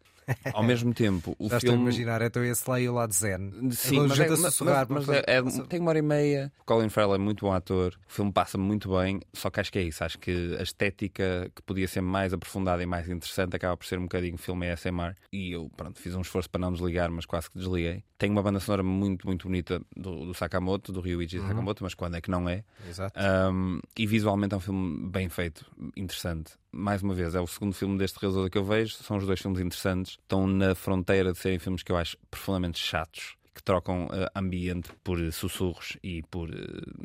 Ao 0.53 0.63
mesmo 0.63 0.93
tempo, 0.93 1.37
o 1.39 1.49
Já 1.51 1.59
estou 1.59 1.71
a 1.71 1.73
filme. 1.73 1.83
imaginar, 1.83 2.23
então 2.23 2.45
esse 2.45 2.69
lá 2.69 2.81
e 2.81 2.89
o 2.89 2.95
lado 2.95 3.13
zen. 3.13 3.71
Sim, 3.73 4.01
mas, 4.07 4.19
é, 4.19 4.29
mas- 4.31 4.61
mas 4.89 5.09
é- 5.09 5.25
é- 5.27 5.43
tem 5.69 5.81
uma 5.81 5.91
hora 5.91 5.99
e 5.99 6.03
meia. 6.03 6.53
O 6.61 6.65
Colin 6.65 6.89
Farrell 6.89 7.15
é 7.15 7.19
muito 7.19 7.45
bom 7.47 7.53
ator, 7.53 7.95
o 8.09 8.13
filme 8.13 8.33
passa 8.33 8.59
muito 8.59 8.91
bem. 8.97 9.21
Só 9.33 9.51
que 9.51 9.61
acho 9.61 9.73
que 9.73 9.79
é 9.79 9.83
isso. 9.83 10.03
Acho 10.03 10.19
que 10.19 10.57
a 10.59 10.63
estética 10.63 11.51
que 11.55 11.63
podia 11.63 11.87
ser 11.89 12.01
mais 12.01 12.33
aprofundada 12.33 12.83
e 12.83 12.87
mais 12.87 13.09
interessante 13.09 13.55
acaba 13.57 13.77
por 13.77 13.87
ser 13.87 13.99
um 13.99 14.03
bocadinho 14.03 14.37
filme 14.37 14.69
ASMR. 14.71 15.15
E 15.33 15.53
eu, 15.53 15.71
pronto, 15.77 16.01
fiz 16.01 16.15
um 16.15 16.21
esforço 16.21 16.51
para 16.51 16.61
não 16.61 16.73
desligar, 16.73 17.11
mas 17.11 17.25
quase 17.27 17.51
que 17.51 17.59
desliguei. 17.59 18.03
Tem 18.19 18.31
uma 18.31 18.43
banda 18.43 18.59
sonora 18.61 18.83
muito, 18.83 19.27
muito 19.27 19.47
bonita 19.47 19.81
do, 19.95 20.27
do 20.27 20.35
Sakamoto, 20.35 20.91
do 20.93 21.01
Ryuichi 21.01 21.39
Uhum. 21.39 21.49
Sakamoto, 21.49 21.85
mas 21.85 21.95
quando 21.95 22.17
é 22.17 22.21
que 22.21 22.31
não 22.31 22.49
é? 22.49 22.65
Exato. 22.89 23.19
Um, 23.53 23.79
e 23.97 24.07
visualmente 24.07 24.55
é 24.55 24.57
um 24.57 24.61
filme 24.61 25.09
bem 25.11 25.29
feito, 25.29 25.67
interessante. 25.95 26.53
Mais 26.77 27.03
uma 27.03 27.15
vez, 27.15 27.35
é 27.35 27.41
o 27.41 27.47
segundo 27.47 27.75
filme 27.75 27.97
deste 27.97 28.19
realizador 28.19 28.51
que 28.51 28.59
eu 28.59 28.65
vejo. 28.65 28.95
São 28.95 29.17
os 29.17 29.27
dois 29.27 29.41
filmes 29.41 29.61
interessantes. 29.61 30.13
Estão 30.13 30.47
na 30.47 30.75
fronteira 30.75 31.33
de 31.33 31.39
serem 31.39 31.59
filmes 31.59 31.83
que 31.83 31.91
eu 31.91 31.97
acho 31.97 32.17
profundamente 32.31 32.79
chatos. 32.79 33.35
Que 33.55 33.63
trocam 33.63 34.07
eh, 34.13 34.29
ambiente 34.37 34.91
por 35.03 35.19
eh, 35.19 35.31
sussurros 35.31 35.97
e 36.03 36.23
por, 36.25 36.51
eh, 36.51 36.55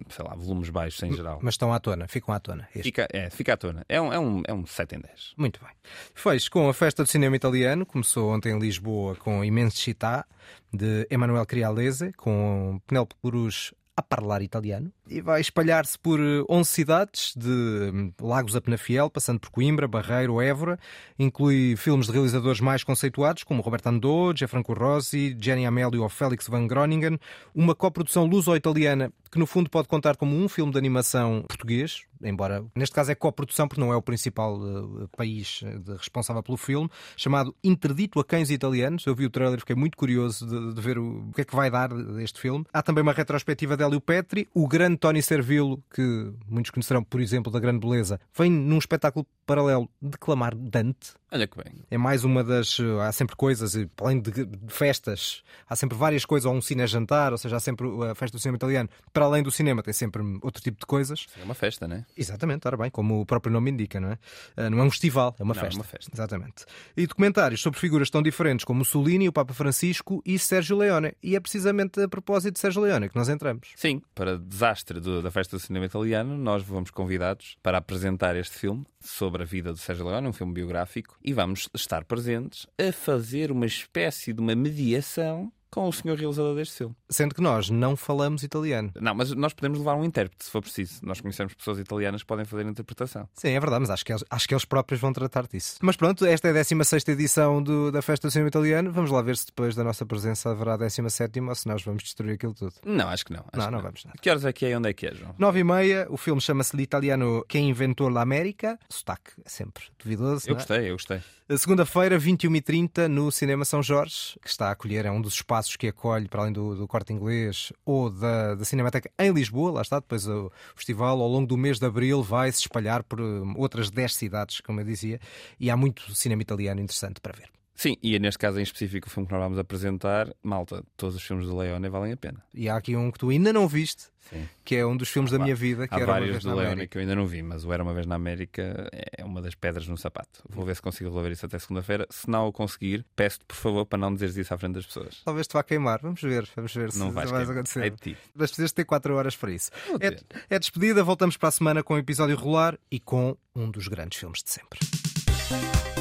sei 0.10 0.26
lá, 0.26 0.36
volumes 0.36 0.70
baixos 0.70 1.02
em 1.02 1.14
geral. 1.14 1.40
Mas 1.42 1.54
estão 1.54 1.72
à 1.72 1.80
tona, 1.80 2.10
ficam 2.10 2.36
à 2.36 2.42
tona. 2.42 2.68
Este. 2.76 2.84
Fica, 2.84 3.08
é, 3.10 3.30
fica 3.30 3.54
à 3.54 3.58
tona. 3.58 3.86
É 3.88 4.02
um, 4.02 4.12
é, 4.12 4.20
um, 4.20 4.44
é 4.46 4.54
um 4.54 4.66
7 4.66 4.96
em 4.96 5.00
10. 5.00 5.34
Muito 5.38 5.62
bem. 5.64 5.72
Fecho 6.14 6.52
com 6.52 6.68
a 6.68 6.74
Festa 6.74 7.04
do 7.04 7.10
Cinema 7.10 7.38
Italiano. 7.38 7.86
Começou 7.86 8.34
ontem 8.36 8.52
em 8.52 8.60
Lisboa 8.60 9.16
com 9.16 9.46
Immensità, 9.46 10.26
de 10.74 11.08
Emanuele 11.10 11.46
Crialese, 11.46 12.12
com 12.18 12.82
Penélope 12.86 13.16
Cruz 13.22 13.74
a 13.96 14.04
falar 14.16 14.42
italiano. 14.42 14.92
E 15.12 15.20
vai 15.20 15.42
espalhar-se 15.42 16.00
por 16.00 16.22
eh, 16.22 16.42
11 16.50 16.70
cidades, 16.70 17.34
de 17.36 17.50
hum, 17.50 18.14
Lagos 18.22 18.56
a 18.56 18.62
Penafiel, 18.62 19.10
passando 19.10 19.42
por 19.42 19.50
Coimbra, 19.50 19.86
Barreiro, 19.86 20.40
Évora. 20.42 20.80
Inclui 21.20 21.76
filmes 21.76 22.06
de 22.08 22.14
realizadores 22.14 22.62
mais 22.62 22.82
conceituados, 22.82 23.44
como 23.44 23.62
Roberto 23.62 23.88
Andò, 23.88 24.34
Gianfranco 24.34 24.74
Rossi, 24.74 25.36
Jenny 25.38 25.66
Amelio 25.66 26.04
ou 26.04 26.08
Félix 26.08 26.48
Van 26.48 26.66
Groningen. 26.66 27.20
Uma 27.54 27.76
coprodução 27.76 28.26
luso-italiana 28.26 29.12
que, 29.30 29.38
no 29.38 29.46
fundo, 29.46 29.70
pode 29.70 29.90
contar 29.90 30.16
como 30.16 30.34
um 30.36 30.48
filme 30.48 30.72
de 30.72 30.78
animação 30.78 31.44
português, 31.48 32.04
embora 32.24 32.66
neste 32.76 32.94
caso 32.96 33.12
é 33.12 33.16
coprodução, 33.16 33.68
porque 33.68 33.80
não 33.82 33.92
é 33.92 33.96
o 33.96 34.02
principal 34.02 34.58
eh, 34.62 35.08
país 35.18 35.62
eh, 35.66 35.78
de- 35.78 35.94
responsável 35.98 36.42
pelo 36.44 36.58
filme, 36.58 36.90
chamado 37.18 37.54
Interdito 37.64 38.20
a 38.20 38.24
Cães 38.26 38.50
Italianos. 38.50 39.06
Eu 39.06 39.16
vi 39.16 39.26
o 39.26 39.30
trailer 39.30 39.60
fiquei 39.60 39.76
muito 39.76 39.98
curioso 39.98 40.46
de, 40.46 40.74
de 40.76 40.82
ver 40.82 40.98
o, 40.98 41.30
o 41.30 41.32
que 41.34 41.42
é 41.42 41.46
que 41.46 41.56
vai 41.56 41.70
dar 41.70 41.90
este 42.22 42.40
filme. 42.40 42.66
Há 42.74 42.82
também 42.82 43.02
uma 43.02 43.14
retrospectiva 43.14 43.76
de 43.76 43.84
Hélio 43.84 44.00
Petri, 44.02 44.48
o 44.54 44.68
grande 44.68 44.98
Tony 45.02 45.20
Servillo, 45.24 45.84
que 45.94 46.32
muitos 46.48 46.70
conhecerão, 46.70 47.04
por 47.04 47.20
exemplo, 47.20 47.52
da 47.52 47.60
Grande 47.60 47.80
Beleza, 47.80 48.20
vem 48.38 48.52
num 48.52 48.78
espetáculo 48.78 49.26
paralelo 49.48 49.90
declamar 50.00 50.56
Dante. 50.56 51.14
Olha 51.34 51.48
que 51.48 51.56
bem. 51.56 51.74
É 51.90 51.98
mais 51.98 52.24
uma 52.26 52.44
das. 52.44 52.78
uh, 52.80 53.00
Há 53.00 53.12
sempre 53.14 53.36
coisas, 53.38 53.74
além 54.02 54.20
de, 54.20 54.32
festas, 54.68 55.44
há 55.70 55.76
sempre 55.76 55.98
várias 55.98 56.26
coisas, 56.26 56.46
ou 56.46 56.54
um 56.54 56.62
cine-jantar, 56.62 57.32
ou 57.32 57.38
seja, 57.38 57.56
há 57.56 57.60
sempre 57.60 57.88
a 58.10 58.14
festa 58.16 58.36
do 58.38 58.42
cinema 58.42 58.58
italiano. 58.58 58.90
Para 59.14 59.26
além 59.26 59.42
do 59.42 59.50
cinema, 59.50 59.82
tem 59.82 59.94
sempre 59.94 60.22
outro 60.42 60.62
tipo 60.62 60.80
de 60.80 60.86
coisas. 60.86 61.28
É 61.40 61.44
uma 61.44 61.54
festa, 61.54 61.88
né? 61.88 62.06
Exatamente, 62.18 62.68
ora 62.68 62.76
bem, 62.76 62.90
como 62.92 63.22
o 63.22 63.26
próprio 63.26 63.52
nome 63.54 63.72
indica, 63.72 64.00
não 64.00 64.10
é? 64.12 64.18
Ah, 64.58 64.70
Não 64.70 64.80
é 64.80 64.84
um 64.84 64.92
festival, 64.92 65.34
é 65.40 65.44
uma 65.44 65.54
Não, 65.54 65.62
é 65.62 65.66
festa. 65.66 65.80
uma 65.80 65.84
festa. 65.86 66.12
Exatamente. 66.14 66.66
E 66.98 67.08
documentários 67.08 67.62
sobre 67.62 67.80
figuras 67.80 68.10
tão 68.10 68.22
diferentes 68.22 68.66
como 68.66 68.80
Mussolini, 68.80 69.30
o 69.30 69.34
Papa 69.34 69.54
Francisco 69.54 70.22
e 70.26 70.38
Sérgio 70.38 70.78
Leone. 70.78 71.14
E 71.24 71.36
é 71.36 71.40
precisamente 71.40 72.02
a 72.02 72.10
propósito 72.10 72.56
de 72.56 72.60
Sérgio 72.60 72.82
Leone 72.82 73.08
que 73.08 73.16
nós 73.16 73.30
entramos. 73.30 73.70
Sim, 73.78 74.02
para 74.14 74.38
desastre 74.38 75.00
do- 75.00 75.22
da 75.22 75.32
festa 75.32 75.56
do 75.56 75.60
cinema 75.62 75.86
italiano, 75.86 76.38
nós 76.38 76.62
fomos 76.64 76.92
convidados 76.92 77.56
para 77.64 77.78
apresentar 77.78 78.36
este 78.36 78.58
filme 78.58 78.86
sobre 79.00 79.44
a 79.44 79.46
vida 79.46 79.72
de 79.74 79.80
Sérgio 79.80 80.06
Leone, 80.08 80.28
um 80.28 80.34
filme 80.34 80.54
biográfico, 80.54 81.18
e 81.24 81.34
vamos 81.34 81.70
estar 81.74 82.06
presentes 82.06 82.68
a 82.78 82.92
fazer 82.92 83.52
uma 83.52 83.66
espécie 83.66 84.34
de 84.34 84.42
uma 84.42 84.56
mediação 84.56 85.52
com 85.72 85.88
o 85.88 85.94
senhor 85.94 86.18
realizador 86.18 86.56
deste 86.56 86.76
filme. 86.80 86.96
Sendo 87.10 87.34
que 87.34 87.42
nós 87.42 87.70
não 87.70 87.96
falamos 87.96 88.44
italiano. 88.44 88.92
Não, 89.00 89.16
mas 89.16 89.32
nós 89.32 89.54
podemos 89.54 89.80
levar 89.80 89.96
um 89.96 90.04
intérprete, 90.04 90.44
se 90.46 90.52
for 90.52 90.62
preciso. 90.62 91.00
Nós 91.04 91.20
conhecemos 91.22 91.54
pessoas 91.54 91.80
italianas 91.80 92.22
que 92.22 92.28
podem 92.28 92.46
fazer 92.46 92.66
a 92.66 92.70
interpretação. 92.70 93.28
Sim, 93.34 93.50
é 93.50 93.60
verdade, 93.60 93.80
mas 93.82 93.90
acho 93.90 94.06
que, 94.06 94.12
eles, 94.12 94.24
acho 94.30 94.48
que 94.48 94.54
eles 94.54 94.66
próprios 94.66 95.00
vão 95.02 95.14
tratar 95.14 95.48
disso. 95.48 95.78
Mas 95.82 95.96
pronto, 95.96 96.26
esta 96.26 96.48
é 96.48 96.52
a 96.52 96.54
16 96.54 97.08
edição 97.08 97.64
do- 97.64 97.92
da 97.92 98.02
Festa 98.02 98.28
do 98.28 98.32
Cinema 98.32 98.50
Italiano. 98.50 98.92
Vamos 98.92 99.10
lá 99.10 99.22
ver 99.22 99.38
se 99.38 99.46
depois 99.48 99.74
da 99.74 99.84
nossa 99.84 100.06
presença 100.06 100.52
haverá 100.52 100.74
a 100.74 100.78
17 100.78 101.40
ou 101.40 101.56
se 101.56 101.68
nós 101.68 101.82
vamos 101.84 102.04
destruir 102.04 102.34
aquilo 102.34 102.54
tudo. 102.54 102.74
Não, 102.86 103.08
acho 103.08 103.26
que 103.26 103.32
não. 103.34 103.40
acho 103.40 103.50
Não, 103.58 103.66
que 103.66 103.72
não 103.72 103.82
vamos 103.82 104.04
nada. 104.06 104.18
Que 104.22 104.30
horas 104.30 104.44
é 104.46 104.52
que 104.54 104.66
é 104.66 104.72
e 104.72 104.76
onde 104.76 104.90
é 104.90 104.94
que 104.94 105.08
é, 105.08 105.14
João? 105.16 105.34
9 105.38 105.60
e 105.60 105.64
meia, 105.64 106.06
o 106.10 106.18
filme 106.18 106.42
chama-se 106.42 106.76
L'Italiano 106.76 107.46
Quem 107.48 107.70
Inventou 107.70 108.10
l'América. 108.10 108.78
Sotaque 108.90 109.32
é 109.46 109.50
sempre 109.50 109.84
duvidoso. 110.04 110.46
Eu 110.48 110.52
não 110.52 110.56
é? 110.56 110.60
gostei, 110.60 110.90
eu 110.90 110.94
gostei. 110.96 111.22
A 111.50 111.58
Segunda-feira, 111.58 112.18
21h30, 112.18 113.08
no 113.10 113.30
Cinema 113.30 113.66
São 113.66 113.84
Jorge, 113.84 114.40
que 114.42 114.48
está 114.50 114.70
a 114.70 114.72
acolher, 114.72 115.06
é 115.06 115.12
um 115.12 115.22
dos 115.22 115.34
espaços 115.34 115.61
que 115.78 115.88
acolhe, 115.88 116.28
para 116.28 116.42
além 116.42 116.54
do, 116.54 116.76
do 116.76 116.88
corte 116.88 117.14
inglês 117.14 117.72
ou 117.86 118.10
da, 118.10 118.56
da 118.56 118.66
Cinemateca 118.66 119.10
em 119.20 119.32
Lisboa, 119.32 119.72
lá 119.72 119.82
está, 119.82 120.00
depois 120.00 120.28
o 120.28 120.52
festival 120.76 121.22
ao 121.22 121.28
longo 121.28 121.48
do 121.48 121.58
mês 121.58 121.80
de 121.80 121.86
abril 121.86 122.24
vai 122.24 122.52
se 122.52 122.60
espalhar 122.60 123.04
por 123.04 123.22
hum, 123.22 123.54
outras 123.58 123.90
10 123.90 124.14
cidades, 124.14 124.62
como 124.62 124.80
eu 124.82 124.86
dizia, 124.86 125.20
e 125.60 125.70
há 125.70 125.78
muito 125.78 126.14
cinema 126.16 126.42
italiano 126.42 126.82
interessante 126.82 127.20
para 127.20 127.34
ver. 127.34 127.61
Sim, 127.74 127.96
e 128.04 128.20
neste 128.20 128.38
caso 128.38 128.60
em 128.60 128.64
específico, 128.64 129.08
o 129.08 129.10
filme 129.10 129.28
que 129.28 129.34
nós 129.34 129.42
vamos 129.42 129.58
apresentar, 129.58 130.30
malta, 130.44 130.84
todos 130.96 131.16
os 131.16 131.24
filmes 131.24 131.48
do 131.48 131.58
Leone 131.58 131.90
valem 131.90 132.14
a 132.14 132.18
pena. 132.18 132.44
E 132.54 132.70
há 132.70 132.76
aqui 132.76 132.96
um 132.96 133.10
que 133.12 133.18
tu 133.18 133.30
ainda 133.30 133.52
não 133.52 133.68
viste, 133.68 134.04
Sim. 134.30 134.48
que 134.64 134.76
é 134.76 134.86
um 134.86 134.96
dos 134.96 135.10
filmes 135.10 135.32
da 135.32 135.40
minha 135.40 135.56
vida, 135.56 135.88
que 135.88 135.96
Há 135.96 135.98
era 135.98 136.06
vários 136.06 136.44
do 136.44 136.50
na 136.50 136.56
Leone 136.56 136.74
América. 136.74 136.92
que 136.92 136.98
eu 136.98 137.02
ainda 137.02 137.16
não 137.16 137.26
vi, 137.26 137.42
mas 137.42 137.66
o 137.66 137.74
Era 137.74 137.82
uma 137.82 137.94
vez 137.94 138.06
na 138.06 138.14
América 138.16 138.88
é 139.18 139.24
uma 139.26 139.42
das 139.42 139.56
pedras 139.56 139.88
no 139.88 139.98
sapato. 139.98 140.44
Vou 140.48 140.64
ver 140.64 140.76
se 140.76 140.82
consigo 140.82 141.10
resolver 141.10 141.32
isso 141.32 141.46
até 141.46 141.58
segunda-feira. 141.58 142.06
Se 142.12 142.30
não 142.30 142.46
o 142.48 142.52
conseguir, 142.52 143.04
peço-te 143.16 143.46
por 143.46 143.56
favor 143.56 143.86
para 143.86 143.98
não 143.98 144.14
dizeres 144.14 144.38
isso 144.38 144.54
à 144.54 144.58
frente 144.60 144.74
das 144.76 144.86
pessoas. 144.86 145.22
Talvez 145.26 145.48
te 145.48 145.54
vá 145.54 145.64
queimar, 145.64 146.00
vamos 146.04 146.22
ver, 146.22 146.48
vamos 146.56 146.74
ver 146.74 146.92
se 146.92 147.00
Não 147.00 147.08
se 147.08 147.14
vais 147.14 147.32
vai 147.32 147.44
acontecer. 147.44 147.84
É 147.84 147.90
de 147.90 147.98
ti. 147.98 148.18
Mas 148.36 148.52
precisas 148.52 148.72
ter 148.74 148.86
4 148.86 149.16
horas 149.16 149.36
para 149.36 149.52
isso. 149.52 149.72
É, 150.00 150.56
é 150.56 150.60
despedida, 150.60 151.04
voltamos 151.04 151.36
para 151.36 151.50
a 151.50 151.52
semana 151.52 151.82
com 151.82 151.96
o 151.96 151.98
episódio 151.98 152.36
rolar 152.36 152.78
e 152.92 153.00
com 153.00 153.36
um 153.56 153.72
dos 153.72 153.88
grandes 153.88 154.20
filmes 154.20 154.44
de 154.44 154.52
sempre. 154.52 156.01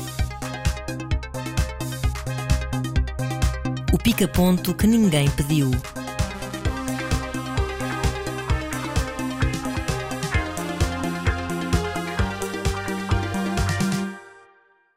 Pica-ponto 4.02 4.74
que 4.74 4.86
ninguém 4.86 5.28
pediu. 5.30 5.70